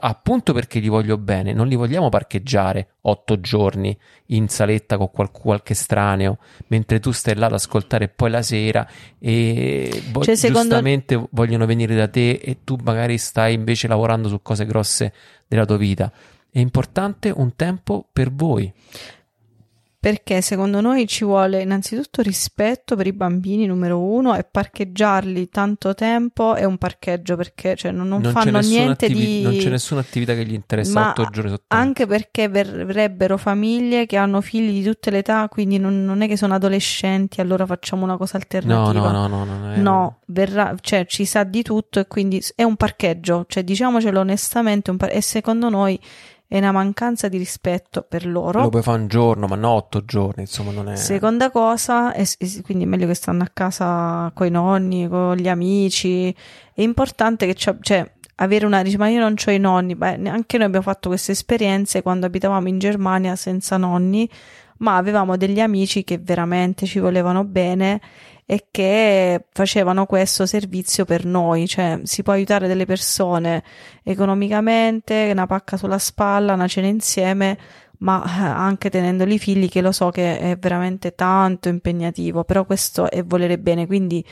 [0.00, 5.40] appunto perché li voglio bene, non li vogliamo parcheggiare otto giorni in saletta con qualche,
[5.40, 11.14] qualche estraneo, mentre tu stai là ad ascoltare poi la sera e vo- cioè, giustamente
[11.14, 11.30] secondo...
[11.32, 15.12] vogliono venire da te e tu magari stai invece lavorando su cose grosse
[15.48, 16.12] della tua vita.
[16.58, 18.72] È importante un tempo per voi.
[20.00, 25.94] Perché secondo noi ci vuole innanzitutto rispetto per i bambini, numero uno, e parcheggiarli tanto
[25.94, 29.42] tempo è un parcheggio perché cioè, non, non, non fanno niente attivi- di.
[29.42, 31.64] Non c'è nessuna attività che gli interessa Ma otto giorni sotto.
[31.68, 36.26] Anche perché verrebbero famiglie che hanno figli di tutte le età, quindi non, non, è
[36.26, 39.12] che sono adolescenti, allora facciamo una cosa alternativa.
[39.12, 39.58] No, no, no, no.
[39.58, 39.78] No, è...
[39.78, 44.94] no verrà, cioè ci sa di tutto e quindi è un parcheggio, cioè diciamocelo onestamente,
[44.96, 46.00] par- e secondo noi
[46.48, 48.62] è una mancanza di rispetto per loro.
[48.62, 50.96] Lo puoi fare un giorno, ma no otto giorni, insomma, non è.
[50.96, 52.24] Seconda cosa, è,
[52.62, 56.34] quindi è meglio che stanno a casa con i nonni, con gli amici.
[56.72, 58.82] È importante che c'è, cioè, avere una.
[58.82, 59.94] Dice, ma io non ho i nonni.
[59.94, 64.26] Beh, anche noi abbiamo fatto queste esperienze quando abitavamo in Germania senza nonni,
[64.78, 68.00] ma avevamo degli amici che veramente ci volevano bene
[68.50, 73.62] e che facevano questo servizio per noi, cioè si può aiutare delle persone
[74.02, 77.58] economicamente, una pacca sulla spalla, una cena insieme,
[77.98, 83.10] ma eh, anche tenendoli figli, che lo so che è veramente tanto impegnativo, però questo
[83.10, 84.24] è volere bene, quindi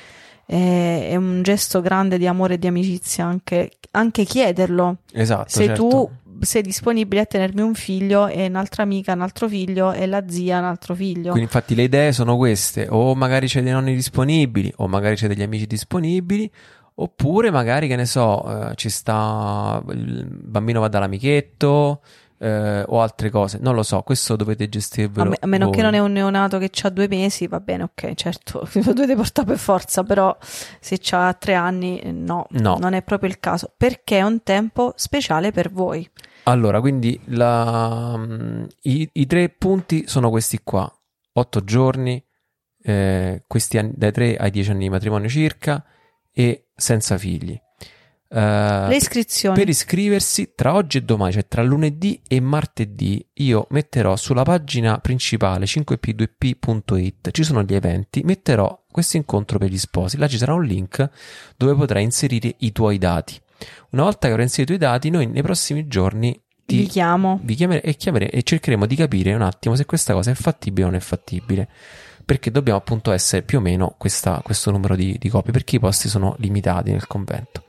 [0.46, 4.96] è, è un gesto grande di amore e di amicizia anche, anche chiederlo.
[5.12, 5.50] Esatto.
[5.50, 5.88] Se certo.
[5.88, 6.10] tu
[6.40, 10.58] sei disponibile a tenermi un figlio e un'altra amica un altro figlio e la zia
[10.58, 11.30] un altro figlio.
[11.30, 15.28] Quindi infatti le idee sono queste, o magari c'è dei nonni disponibili, o magari c'è
[15.28, 16.50] degli amici disponibili,
[16.94, 22.00] oppure magari che ne so, eh, ci sta il bambino va dall'amichetto,
[22.38, 25.26] eh, o altre cose, non lo so, questo dovete gestirvelo.
[25.26, 25.74] A, me, a meno voi.
[25.74, 29.14] che non è un neonato che ha due mesi, va bene, ok, certo, lo dovete
[29.14, 30.36] portare per forza, però
[30.80, 34.92] se ha tre anni, no, no, non è proprio il caso, perché è un tempo
[34.96, 36.08] speciale per voi.
[36.44, 38.18] Allora, quindi la,
[38.82, 40.90] i, i, tre punti sono questi qua:
[41.32, 42.24] otto giorni,
[42.82, 45.84] eh, questi anni, dai tre ai dieci anni di matrimonio circa,
[46.32, 47.60] e senza figli.
[48.36, 49.56] Uh, Le iscrizioni.
[49.56, 54.98] Per iscriversi tra oggi e domani, cioè tra lunedì e martedì, io metterò sulla pagina
[54.98, 60.18] principale 5p2p.it, ci sono gli eventi, metterò questo incontro per gli sposi.
[60.18, 61.08] Là ci sarà un link
[61.56, 63.40] dove potrai inserire i tuoi dati.
[63.92, 67.40] Una volta che avrò inserito i dati, noi nei prossimi giorni ti, Vi chiamo.
[67.42, 70.82] vi chiamere- e, chiamere- e cercheremo di capire un attimo se questa cosa è fattibile
[70.86, 71.68] o non è fattibile.
[72.24, 75.80] Perché dobbiamo appunto essere più o meno questa- questo numero di, di copie, perché i
[75.80, 77.62] posti sono limitati nel convento.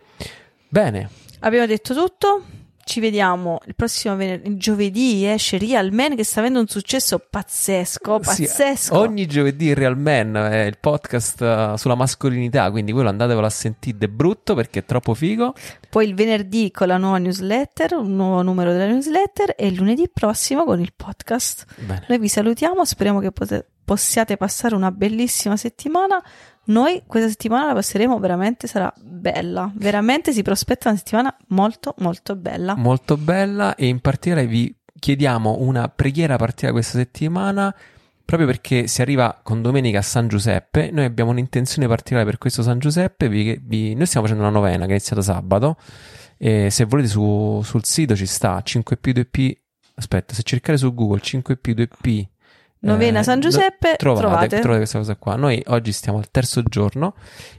[0.70, 1.10] Bene,
[1.42, 2.44] Abbiamo detto tutto.
[2.84, 4.56] Ci vediamo il prossimo venerdì.
[4.56, 8.24] Giovedì esce Real Man che sta avendo un successo pazzesco.
[8.24, 8.98] Sì, Pazzesco.
[8.98, 13.98] ogni giovedì Real Man è il podcast eh, sulla mascolinità, quindi quello andatevelo a sentire,
[14.00, 15.54] è brutto perché è troppo figo.
[15.90, 19.54] Poi il venerdì con la nuova newsletter, un nuovo numero della newsletter.
[19.58, 21.66] E il lunedì prossimo con il podcast.
[21.76, 22.06] Bene.
[22.08, 22.86] Noi vi salutiamo.
[22.86, 26.24] Speriamo che pote- possiate passare una bellissima settimana.
[26.68, 29.72] Noi questa settimana la passeremo veramente, sarà bella.
[29.76, 32.76] Veramente si prospetta una settimana molto, molto bella.
[32.76, 37.74] molto bella e in particolare vi chiediamo una preghiera a partire da questa settimana
[38.26, 42.62] proprio perché si arriva con domenica a San Giuseppe noi abbiamo un'intenzione particolare per questo
[42.64, 45.78] San Giuseppe vi- vi- noi stiamo facendo una novena che è iniziata sabato
[46.38, 49.58] e se volete su- sul sito ci sta 5P2P
[49.96, 52.26] aspetta se cercate su Google 5P2P
[52.80, 54.48] Novena eh, San Giuseppe, trovate, trovate.
[54.60, 57.16] trovate questa cosa qua noi oggi stiamo al terzo giorno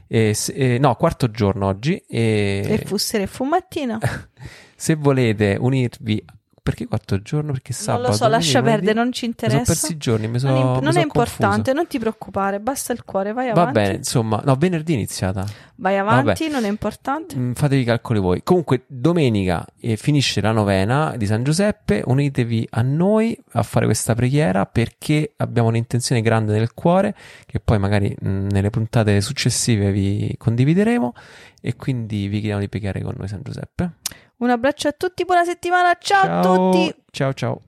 [0.07, 3.99] e se- eh, no quarto giorno oggi e, E fu sera e fu mattina.
[4.75, 6.23] se volete unirvi,
[6.69, 7.51] perché quattro giorni?
[7.51, 8.07] Perché Non sabato?
[8.07, 9.73] lo so, lascia perdere, non ci Mi sono interessa.
[9.73, 11.73] persi i giorni, mi sono, non mi non è importante, confuso.
[11.73, 13.71] non ti preoccupare, basta il cuore, vai Va avanti.
[13.73, 15.45] bene, insomma, no, venerdì è iniziata.
[15.75, 17.35] Vai avanti, non è importante.
[17.37, 18.41] Mm, Fatevi i calcoli voi.
[18.43, 22.01] Comunque, domenica eh, finisce la novena di San Giuseppe.
[22.05, 27.15] Unitevi a noi a fare questa preghiera perché abbiamo un'intenzione grande nel cuore
[27.45, 31.13] che poi magari mm, nelle puntate successive vi condivideremo.
[31.61, 33.91] E quindi vi chiediamo di pregare con noi San Giuseppe.
[34.39, 36.39] Un abbraccio a tutti, buona settimana, ciao.
[36.39, 36.93] a tutti.
[37.11, 37.61] Ciao ciao.